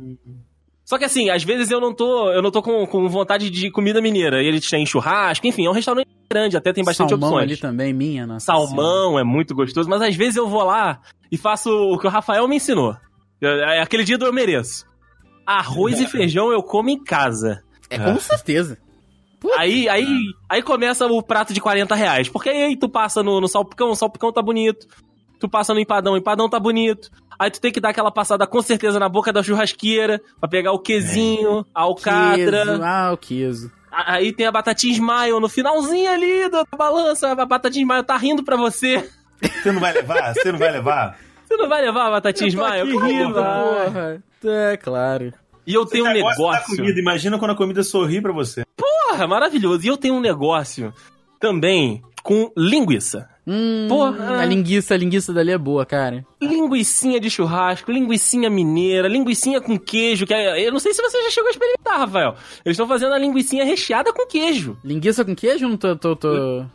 [0.84, 3.70] Só que assim, às vezes eu não tô, eu não tô com, com vontade de
[3.70, 4.42] comida mineira.
[4.42, 7.44] E eles têm churrasco, enfim, é um restaurante grande, até tem bastante Salmão opções.
[7.44, 8.66] ali também, minha, nossa senhora.
[8.66, 11.00] Salmão é muito gostoso, mas às vezes eu vou lá
[11.30, 12.96] e faço o que o Rafael me ensinou.
[13.42, 14.86] É aquele dia do eu mereço.
[15.46, 17.62] Arroz e feijão eu como em casa.
[17.88, 18.78] É, com certeza.
[19.56, 20.06] Aí, aí,
[20.48, 22.28] aí começa o prato de 40 reais.
[22.28, 24.86] Porque aí tu passa no, no salpicão, o salpicão tá bonito.
[25.38, 27.10] Tu passa no empadão, o empadão tá bonito.
[27.38, 30.72] Aí tu tem que dar aquela passada com certeza na boca da churrasqueira pra pegar
[30.72, 32.66] o quesinho, a alcatra.
[32.66, 33.72] Queijo, ah, o queso.
[33.90, 37.32] Aí tem a batatinha smile no finalzinho ali da balança.
[37.32, 39.08] A batatinha smile tá rindo pra você.
[39.40, 40.34] Você não vai levar?
[40.34, 41.18] Você não vai levar?
[41.50, 43.62] Você não vai levar a batatinha aqui que rindo, vai.
[43.62, 44.22] porra.
[44.44, 45.32] É, claro.
[45.66, 46.76] E eu tenho um Você da negócio.
[46.76, 48.64] comida, imagina quando a comida sorri pra você.
[48.76, 49.84] Porra, maravilhoso.
[49.84, 50.94] E eu tenho um negócio
[51.40, 53.28] também com linguiça.
[53.46, 54.38] Hum, Porra.
[54.40, 56.24] a linguiça, a linguiça dali é boa, cara.
[56.40, 61.20] Linguicinha de churrasco, linguicinha mineira, linguicinha com queijo, que é, eu não sei se você
[61.24, 62.36] já chegou a experimentar, Rafael.
[62.64, 64.78] Eles estão fazendo a linguicinha recheada com queijo.
[64.84, 65.68] Linguiça com queijo?
[65.68, 66.28] Não tô, tô, tô...
[66.32, 66.70] Não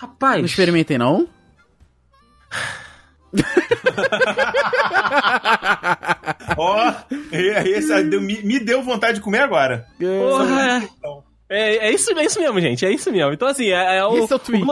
[0.00, 1.28] Rapaz, experimentei, não?
[6.56, 6.92] Ó,
[7.32, 9.86] esse deu- me, me deu vontade de comer agora.
[9.98, 10.82] porra,
[11.48, 13.32] é, é, isso, é isso mesmo, gente, é isso mesmo.
[13.32, 14.16] Então, assim, é, é o...
[14.18, 14.64] Esse é o tweet.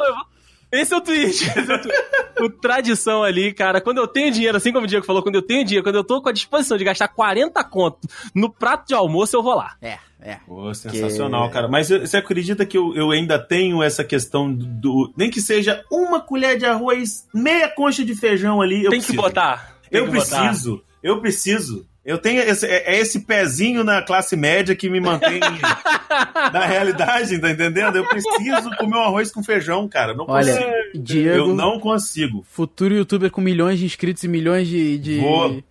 [0.72, 1.28] Esse é o tweet.
[1.30, 1.98] esse é o, tweet.
[2.42, 5.42] o tradição ali, cara, quando eu tenho dinheiro, assim como o Diego falou, quando eu
[5.42, 7.98] tenho dinheiro, quando eu tô com a disposição de gastar 40 conto
[8.34, 9.74] no prato de almoço, eu vou lá.
[9.82, 10.36] É, é.
[10.46, 11.66] Pô, sensacional, cara.
[11.68, 15.84] Mas você acredita que eu, eu ainda tenho essa questão do, do- Nem que seja
[15.90, 18.84] uma colher de arroz, meia concha de feijão ali.
[18.84, 19.22] Eu tem que preciso.
[19.22, 19.76] botar.
[19.90, 20.44] tem Eu que botar.
[20.46, 20.82] preciso.
[21.02, 21.86] Eu preciso.
[22.05, 25.38] Eu tenho esse, é é esse pezinho na classe média que me mantém
[26.53, 27.96] na realidade, tá entendendo?
[27.96, 30.14] Eu preciso comer um arroz com feijão, cara.
[30.14, 30.72] Não Olha, consigo.
[31.05, 32.44] Diego, Eu não consigo.
[32.51, 35.62] futuro youtuber com milhões de inscritos e milhões de, de, Vou.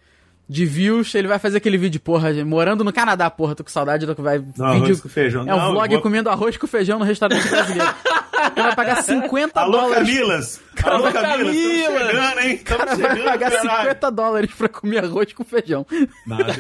[0.48, 4.06] de views, ele vai fazer aquele vídeo, porra, morando no Canadá, porra, tô com saudade
[4.06, 4.38] do que vai...
[4.38, 5.42] Não, vídeo, arroz com feijão.
[5.48, 7.94] é um Não, vlog eu vou- comendo arroz com feijão no restaurante brasileiro.
[8.56, 10.08] Ele vai pagar 50 Alô, dólares.
[10.08, 10.62] Camilas!
[10.84, 11.38] Alô, Alô, Camilas!
[11.38, 11.52] Camila!
[11.54, 12.56] Estamos chegando, hein?
[12.56, 13.80] O cara Estamos vai chegando, pagar caralho.
[13.82, 15.86] 50 dólares pra comer arroz com feijão.
[16.26, 16.56] Nada.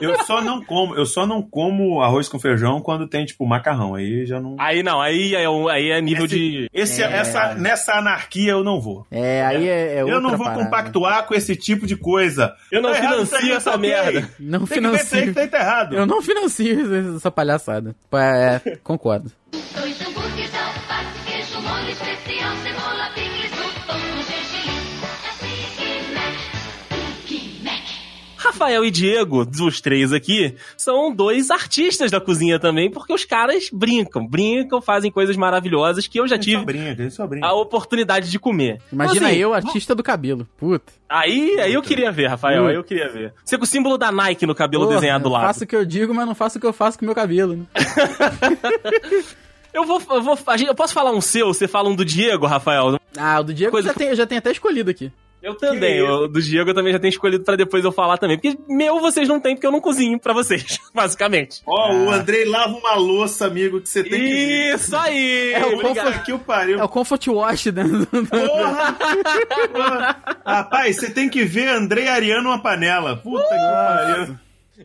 [0.00, 3.94] Eu só não como, eu só não como arroz com feijão quando tem, tipo, macarrão.
[3.94, 4.56] Aí já não.
[4.58, 6.70] Aí não, aí é, aí é nível Esse- de.
[6.72, 7.12] Esse, É.
[7.16, 9.06] essa, nessa anarquia eu não vou.
[9.10, 10.64] É, aí é, é eu não vou parada.
[10.64, 12.54] compactuar com esse tipo de coisa.
[12.70, 14.28] Eu não Tá financio aí, essa tá merda.
[14.38, 15.34] Não Tem que ver financio.
[15.34, 15.94] que tá errado.
[15.94, 17.94] Eu não financio essa palhaçada.
[18.12, 19.30] É, concordo.
[28.46, 33.68] Rafael e Diego, dos três aqui, são dois artistas da cozinha também, porque os caras
[33.72, 37.08] brincam, brincam, fazem coisas maravilhosas que eu já tive brinca,
[37.42, 38.80] a oportunidade de comer.
[38.92, 40.46] Imagina Então, assim, eu, artista do cabelo.
[40.56, 40.92] Puta.
[41.08, 42.70] Aí, aí eu queria ver, Rafael, Puta.
[42.70, 43.32] aí eu queria ver.
[43.44, 45.46] Você com o símbolo da Nike no cabelo Porra, desenhado do eu lado.
[45.46, 47.14] faço o que eu digo, mas não faço o que eu faço com o meu
[47.14, 47.64] cabelo, né?
[49.72, 52.02] Eu vou, eu vou, a gente- eu posso falar um seu, você fala um do
[52.02, 52.98] Diego, Rafael?
[53.14, 55.12] Ah, o do Diego Coisa já tem, eu já tenho até escolhido aqui.
[55.46, 58.36] Eu também, o do Diego eu também já tenho escolhido pra depois eu falar também.
[58.36, 61.62] Porque meu vocês não têm, porque eu não cozinho pra vocês, basicamente.
[61.64, 64.74] Ó, o Andrei lava uma louça, amigo, que você tem que ver.
[64.74, 65.52] Isso aí!
[65.52, 65.78] É o.
[65.78, 66.80] Puta que o pariu.
[66.80, 67.84] É o Comfort Wash, né?
[68.28, 68.96] Porra!
[69.72, 70.16] Porra!
[70.44, 73.16] Rapaz, você tem que ver Andrei Ariano uma panela.
[73.16, 74.36] Puta que pariu.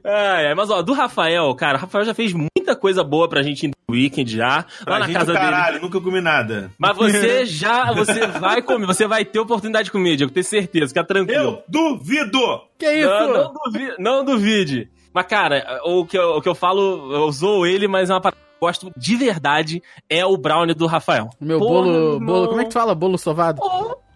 [0.03, 3.67] Ai, mas ó, do Rafael, cara, o Rafael já fez muita coisa boa pra gente
[3.67, 5.85] no weekend já, Pra lá na gente casa caralho, dele.
[5.85, 6.71] nunca comi nada.
[6.77, 10.87] Mas você já, você vai comer, você vai ter oportunidade de comer, Diego, tenho certeza,
[10.89, 11.39] fica tranquilo.
[11.43, 12.39] Eu duvido!
[12.77, 13.09] que isso?
[13.09, 14.89] Não, não, duvi- não duvide.
[15.13, 18.21] Mas, cara, o que, eu, o que eu falo, eu usou ele, mas é uma
[18.21, 21.29] parada que eu gosto de verdade é o brownie do Rafael.
[21.39, 22.19] Meu Porra, bolo, irmão.
[22.25, 22.47] bolo.
[22.47, 22.95] Como é que tu fala?
[22.95, 23.61] Bolo sovado?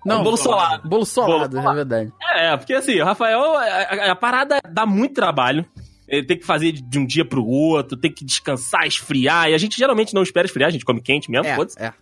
[0.06, 0.88] Não, bolo solado.
[0.88, 2.14] Bolo solado, Bolo é verdade.
[2.36, 5.66] É, porque assim, o Rafael, a, a- a parada dá muito trabalho.
[6.08, 9.50] Ele tem que fazer de um dia pro outro, tem que descansar, esfriar.
[9.50, 11.82] E a gente geralmente não espera esfriar, a gente come quente mesmo, É, foda-se.
[11.82, 11.94] é.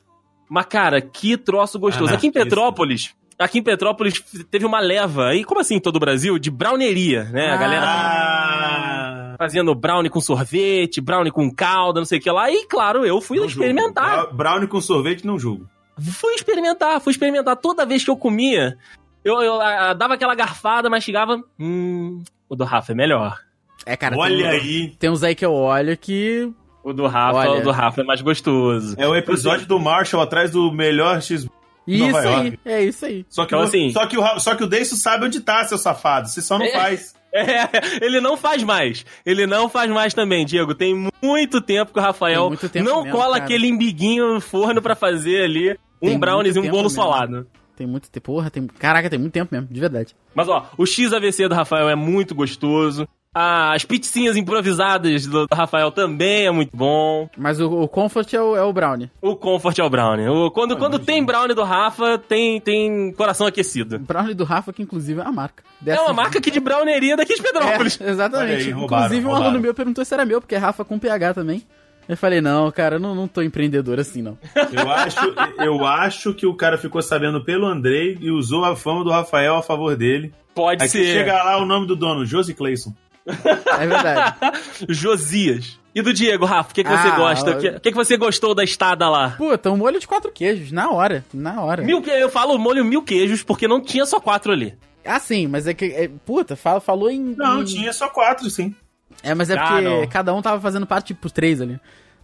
[0.50, 2.12] Mas, cara, que troço gostoso.
[2.12, 2.40] Ah, aqui em isso.
[2.40, 6.38] Petrópolis, aqui em Petrópolis teve uma leva, e como assim em todo o Brasil?
[6.38, 7.50] De browneria, né?
[7.50, 7.58] A Ah.
[7.58, 9.36] galera Ah!
[9.38, 12.50] fazendo brownie com sorvete, brownie com calda, não sei o que lá.
[12.52, 14.20] E, claro, eu fui Não experimentar.
[14.22, 14.34] julgo.
[14.36, 15.68] Brownie com sorvete, não julgo.
[16.00, 17.56] Fui experimentar, fui experimentar.
[17.58, 18.78] Toda vez que eu comia,
[19.24, 21.42] eu, eu, ah, dava aquela garfada, mastigava.
[21.60, 23.38] Hum, o do Rafa é melhor.
[23.86, 24.16] É, cara.
[24.18, 24.90] Olha tem, aí.
[25.00, 26.50] Tem uns aí que eu olho que.
[26.84, 27.52] O do Rafa, Olha.
[27.60, 28.96] o do Rafa é mais gostoso.
[28.98, 31.48] É o episódio do Marshall atrás do melhor X.
[31.88, 32.60] Isso Nova aí, York.
[32.66, 33.26] é isso aí.
[33.30, 35.64] Só que, Então, o, assim- só, que o, só que o Deiso sabe onde tá,
[35.66, 36.28] seu safado.
[36.30, 36.72] Você só não É.
[36.72, 37.14] faz.
[37.36, 37.68] É,
[38.06, 39.04] ele não faz mais.
[39.26, 40.76] Ele não faz mais também, Diego.
[40.76, 43.44] Tem muito tempo que o Rafael Tem muito tempo não mesmo, cola cara.
[43.46, 46.90] aquele imbiguinho no forno pra fazer ali Tem um brownies e um bolo mesmo.
[46.92, 47.48] solado.
[47.76, 48.24] Tem muito tempo.
[48.32, 48.68] Porra, tem.
[48.68, 50.16] Caraca, tem muito tempo mesmo, de verdade.
[50.36, 53.08] Mas ó, o XAVC do Rafael é muito gostoso.
[53.36, 57.28] Ah, As pizzinhas improvisadas do Rafael também é muito bom.
[57.38, 59.10] Mas o, o Comfort é o, é o Brownie.
[59.22, 60.28] O Comfort é o Brownie.
[60.28, 63.98] O- quando quando tem Brownie do Rafa, tem, tem coração aquecido.
[64.00, 65.64] Brownie do Rafa, que inclusive é uma marca.
[65.82, 68.00] É Dessa- uma marca aqui de browneria daqui de Petrópolis.
[68.00, 68.66] É, exatamente.
[68.66, 69.50] Aí, roubaram, inclusive, um roubaram.
[69.50, 71.64] aluno meu perguntou se era meu, porque é Rafa com PH também.
[72.08, 74.38] Eu falei, não, cara, eu não, não tô empreendedor assim, não.
[74.74, 75.20] Eu acho,
[75.64, 79.56] eu acho que o cara ficou sabendo pelo Andrei e usou a fama do Rafael
[79.56, 80.34] a favor dele.
[80.54, 81.06] Pode Aí que ser.
[81.06, 82.94] chega lá o nome do dono, Josie Clayson.
[83.26, 84.36] É verdade.
[84.90, 85.80] Josias.
[85.96, 87.50] E do Diego, Rafa, o que, que você Ah, gosta?
[87.52, 89.32] O eu- que, o que, que você gostou da estada lá?
[89.38, 91.24] Puta, um molho de quatro queijos, na hora.
[91.34, 91.84] Na hora.
[91.84, 94.76] Mil, que- eu falo molho mil queijos, porque não tinha só quatro ali.
[95.06, 95.86] Ah, sim, mas é que.
[95.86, 97.36] é- puta, fala, falou em.
[97.38, 98.74] Não, em- tinha só quatro, sim.
[99.22, 100.08] É, mas é Ah, porque não.
[100.08, 101.74] cada um tava fazendo parte por três ali.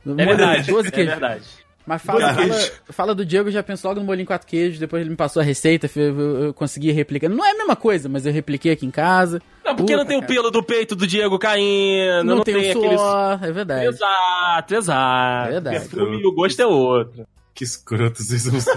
[0.05, 0.71] É molho de verdade.
[0.71, 1.11] 12 É queijos.
[1.11, 1.43] verdade.
[1.87, 2.55] Mas fala, fala,
[2.91, 5.45] fala do Diego, já pensou logo no molinho quatro queijos, depois ele me passou a
[5.45, 7.29] receita, eu, eu- eu consegui replicar.
[7.29, 9.41] Não é a mesma coisa, mas eu repliquei aqui em casa.
[9.65, 10.33] Não, porque não Puta, tem o cara.
[10.33, 12.97] pelo do peito do Diego caindo, Não, não, tem, o aquele.
[12.97, 13.85] suor, é verdade.
[13.87, 15.47] Exato, exato.
[15.47, 15.77] É verdade.
[15.77, 17.25] O perfume e o gosto é outro.
[17.55, 18.71] Que escroto, vocês puta.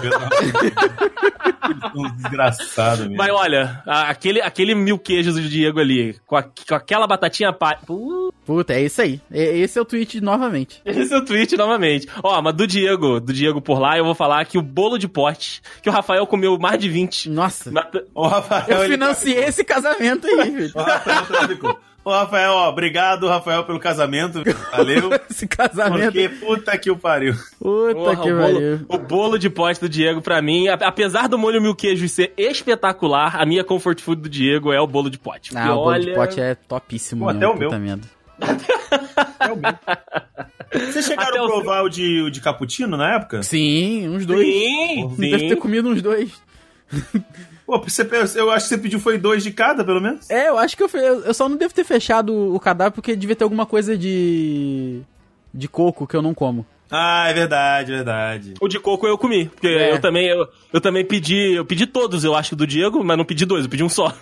[1.95, 3.15] um desgraçado mesmo.
[3.17, 7.77] Mas olha, aquele, aquele mil queijos do Diego ali, com, a- com aquela batatinha pa...
[7.87, 9.21] Uh, Puta, é isso aí.
[9.31, 10.81] Esse é o tweet novamente.
[10.85, 12.07] Esse é o tweet novamente.
[12.21, 15.07] Ó, mas do Diego, do Diego por lá, eu vou falar que o bolo de
[15.07, 17.29] pote, que o Rafael comeu mais de 20.
[17.29, 20.71] Nossa, Mata- O Rafael, eu ele- financiei esse casamento aí, velho.
[20.75, 21.79] O Rafael traficou.
[22.05, 24.43] Ô, Rafael, ó, obrigado, Rafael, pelo casamento.
[24.73, 25.09] Valeu.
[25.31, 26.11] Esse casamento.
[26.11, 27.33] Porque puta que o pariu.
[27.57, 28.77] Puta Porra, que o, pariu.
[28.79, 32.33] bolo, o bolo de pote do Diego, pra mim, apesar do molho mil queijos ser
[32.37, 35.55] espetacular, a minha comfort food do Diego é o bolo de pote.
[35.55, 37.21] Ah, o bolo de olha- pote é topíssimo.
[37.25, 37.69] Pô, mesmo, até o meu.
[37.69, 37.79] puta
[39.55, 39.79] merda.
[40.73, 43.43] Vocês chegaram Até a o provar o de, o de cappuccino na época?
[43.43, 44.47] Sim, uns dois.
[44.47, 45.55] Sim, Deve ter sim.
[45.55, 46.31] comido uns dois.
[47.65, 50.29] Pô, você, eu acho que você pediu foi dois de cada, pelo menos.
[50.29, 53.35] É, eu acho que eu, eu só não devo ter fechado o cadáver porque devia
[53.35, 55.01] ter alguma coisa de.
[55.53, 56.65] de coco que eu não como.
[56.91, 58.53] Ah, é verdade, é verdade.
[58.61, 59.93] O de coco eu comi, porque É.
[59.93, 63.25] eu também eu, eu também pedi, eu pedi todos, eu acho do Diego, mas não
[63.25, 64.13] pedi dois, eu pedi um só.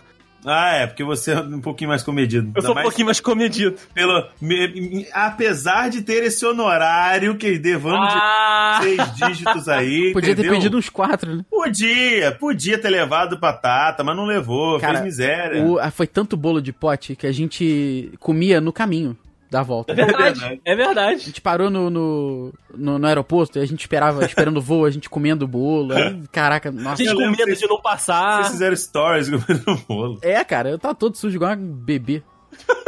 [0.45, 2.51] Ah, é, porque você é um pouquinho mais comedido.
[2.55, 3.75] Eu sou um pouquinho mais comedido.
[3.93, 10.11] pelo, me- me- apesar de ter esse honorário que devamos Ah, de seis dígitos aí.
[10.13, 10.53] Podia ter entendeu?
[10.53, 11.45] pedido uns quatro, né?
[11.49, 15.63] Podia, podia ter levado batata, mas não levou, Cara, fez miséria.
[15.63, 19.15] O- ah, foi tanto bolo de pote que a gente comia no caminho.
[19.51, 19.91] Dar a volta.
[19.91, 21.19] É verdade, é A verdade.
[21.19, 24.89] gente parou no, no, no, no aeroporto e a gente esperava, esperando o voo, a
[24.89, 25.93] gente comendo bolo.
[25.93, 27.03] aí, caraca, A nossa.
[27.03, 28.37] gente Eu com medo de não passar.
[28.37, 30.19] Vocês fizeram stories comendo bolo.
[30.21, 32.23] É, cara, eu tava todo sujo igual um bebê.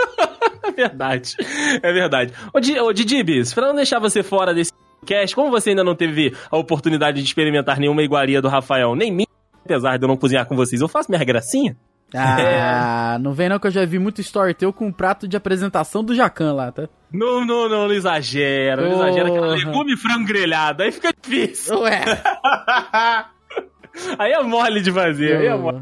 [0.65, 1.35] É verdade.
[1.83, 2.33] É verdade.
[2.51, 4.71] Ô, ô Didibis, pra não deixar você fora desse
[5.05, 9.11] cast, como você ainda não teve a oportunidade de experimentar nenhuma iguaria do Rafael, nem
[9.11, 9.25] mim,
[9.63, 11.77] apesar de eu não cozinhar com vocês, eu faço minha gracinha?
[12.15, 15.35] Ah, não vem não que eu já vi muito story teu com um prato de
[15.35, 16.87] apresentação do Jacan lá, tá?
[17.11, 19.09] Não, não, não, não exagera, não Porra.
[19.09, 19.29] exagera.
[19.29, 21.79] Aquela legume frango grelhado, aí fica difícil.
[21.81, 22.01] Ué.
[24.17, 25.79] Aí é mole de fazer, aí é mole.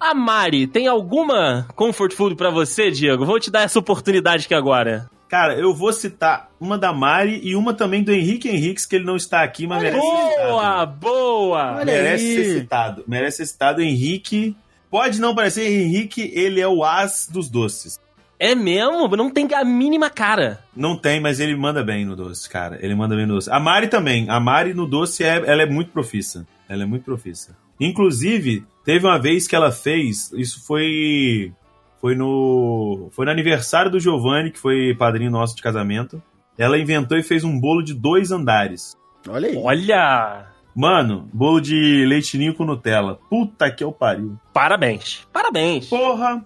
[0.00, 3.24] A Mari, tem alguma comfort food pra você, Diego?
[3.24, 5.08] Vou te dar essa oportunidade aqui agora.
[5.28, 9.04] Cara, eu vou citar uma da Mari e uma também do Henrique Henriques, que ele
[9.04, 10.48] não está aqui, mas merece ser citado.
[10.48, 11.72] Boa, boa!
[11.76, 12.34] Olha Merece aí.
[12.44, 13.04] ser citado.
[13.06, 13.80] Merece ser citado.
[13.80, 14.56] Henrique.
[14.94, 17.98] Pode não parecer Henrique, ele é o as dos doces.
[18.38, 19.08] É mesmo?
[19.16, 20.60] Não tem a mínima cara.
[20.76, 22.78] Não tem, mas ele manda bem no doce, cara.
[22.80, 23.50] Ele manda bem no doce.
[23.50, 24.30] A Mari também.
[24.30, 26.46] A Mari no doce, é, ela é muito profissa.
[26.68, 27.56] Ela é muito profissa.
[27.80, 31.52] Inclusive, teve uma vez que ela fez, isso foi
[32.00, 36.22] foi no foi no aniversário do Giovanni, que foi padrinho nosso de casamento.
[36.56, 38.96] Ela inventou e fez um bolo de dois andares.
[39.28, 39.56] Olha aí.
[39.56, 40.53] Olha!
[40.74, 43.18] Mano, bolo de leitinho com Nutella.
[43.30, 44.36] Puta que eu pariu.
[44.52, 45.26] Parabéns.
[45.32, 45.86] Parabéns.
[45.88, 46.44] Porra,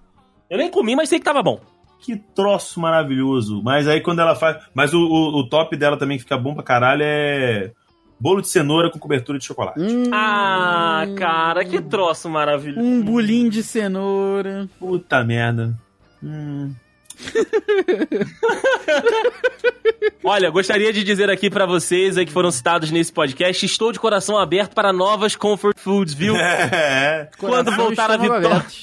[0.50, 1.60] Eu nem comi, mas sei que tava bom.
[2.00, 3.62] que troço maravilhoso.
[3.62, 4.58] Mas aí quando ela faz.
[4.74, 7.72] Mas o, o, o top dela também que fica bom pra caralho é.
[8.20, 9.78] Bolo de cenoura com cobertura de chocolate.
[9.80, 12.80] Hum, Ah, cara, que troço maravilhoso.
[12.84, 14.68] Um bolinho de cenoura.
[14.78, 15.78] Puta merda.
[16.22, 16.74] Hum.
[20.22, 23.98] Olha, gostaria de dizer aqui pra vocês aí que foram citados nesse podcast, estou de
[23.98, 26.34] coração aberto para novas comfort foods, viu?
[26.78, 27.28] É.
[27.38, 28.48] Quando Coração voltar a vitória.
[28.48, 28.74] aberto.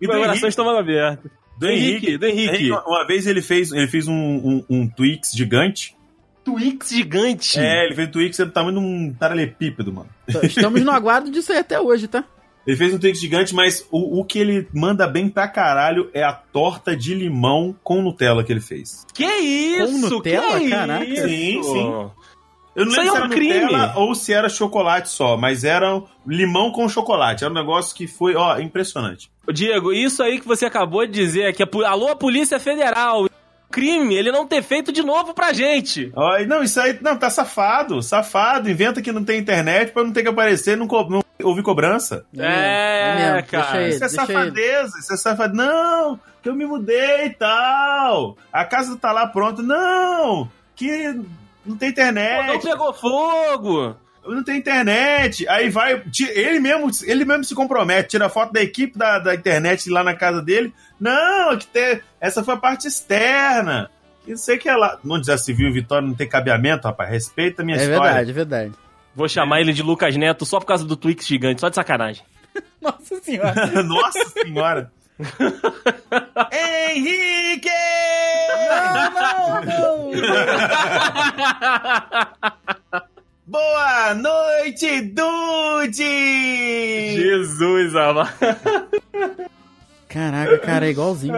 [0.00, 1.30] E Meu do coração estava aberto.
[1.58, 2.54] do Henrique, Henrique, do Henrique.
[2.66, 5.96] Henrique, Uma vez ele fez, ele fez um, um, um Twix gigante.
[6.44, 7.58] Twix gigante.
[7.58, 10.08] É, ele fez um Twix do tamanho de um paralelepípedo, mano.
[10.42, 12.24] Estamos no aguardo disso aí até hoje, tá?
[12.66, 16.22] Ele fez um Twix gigante, mas o, o que ele manda bem pra caralho é
[16.22, 19.04] a torta de limão com Nutella que ele fez.
[19.12, 20.10] Que isso?
[20.10, 20.60] Nutella?
[20.60, 21.04] Que Caraca.
[21.04, 21.28] isso?
[21.28, 22.10] Sim, sim.
[22.74, 23.60] Eu não Isso lembro é um se era crime.
[23.60, 27.44] Nutella ou se era chocolate só, mas era limão com chocolate.
[27.44, 29.30] Era um negócio que foi, ó, impressionante.
[29.46, 32.58] Ô, Diego, isso aí que você acabou de dizer é que a, alô, a Polícia
[32.58, 33.28] Federal.
[33.70, 36.12] Crime, ele não ter feito de novo pra gente.
[36.14, 38.68] Ó, e não, isso aí, não, tá safado, safado.
[38.68, 42.24] Inventa que não tem internet pra não ter que aparecer, não, não ouvir cobrança.
[42.36, 43.48] É, mesmo.
[43.50, 43.82] cara.
[43.82, 44.32] Ele, Isso é deixa ele.
[44.32, 45.54] safadeza, isso é safadeza.
[45.62, 48.36] Não, que eu me mudei e tal.
[48.52, 49.62] A casa tá lá pronta.
[49.62, 51.14] Não, que
[51.64, 52.62] não tem Pô, não internet.
[52.62, 53.96] pegou fogo.
[54.26, 55.46] não tem internet.
[55.48, 56.02] Aí vai.
[56.34, 60.14] Ele mesmo, ele mesmo se compromete, tira foto da equipe da, da internet lá na
[60.14, 60.72] casa dele.
[61.00, 63.90] Não, que tem, essa foi a parte externa.
[64.26, 64.98] Não sei que é lá.
[65.04, 67.10] Onde já se viu Vitória não tem cabeamento, rapaz.
[67.10, 68.02] Respeita a minha É história.
[68.02, 68.72] verdade, é verdade.
[69.14, 72.24] Vou chamar ele de Lucas Neto só por causa do Twix gigante, só de sacanagem.
[72.80, 73.66] Nossa senhora.
[73.82, 74.92] Nossa senhora.
[76.50, 77.68] Henrique!
[79.14, 80.10] não, não.
[83.46, 86.02] Boa noite, Dude!
[87.14, 88.32] Jesus, amado.
[90.08, 91.34] Caraca, cara, é igualzinho.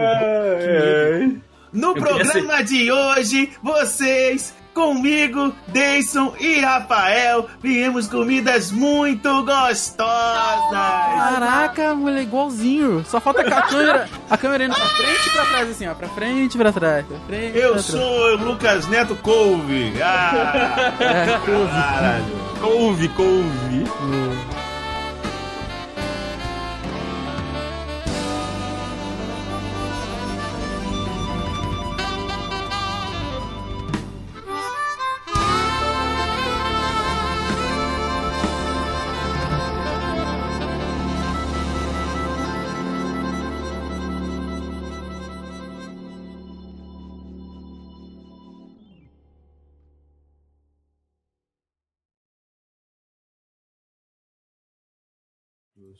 [1.71, 10.69] No Eu programa de hoje, vocês, comigo, Deison e Rafael, viemos comidas muito gostosas.
[10.69, 13.03] Caraca, mulher, igualzinho.
[13.09, 15.93] Só falta a câmera, a câmera indo pra frente e pra trás, assim, ó.
[15.95, 17.05] Pra frente e pra trás.
[17.05, 19.93] Pra frente, Eu pra sou o Lucas Neto Couve.
[20.03, 21.01] Ah, trás.
[21.15, 21.71] É, couve.
[21.71, 22.45] caralho.
[22.59, 24.64] Couve, couve.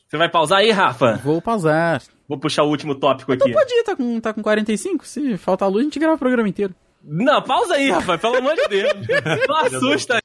[0.08, 1.20] Você vai pausar aí, Rafa?
[1.24, 2.02] Vou pausar.
[2.28, 3.54] Vou puxar o último tópico Então aqui.
[3.56, 5.06] pode ir, tá com, tá com 45.
[5.06, 6.74] Se faltar luz, a gente grava o programa inteiro.
[7.04, 8.94] Não, pausa aí, Rafa, pelo amor de Deus.
[9.48, 10.18] Não assusta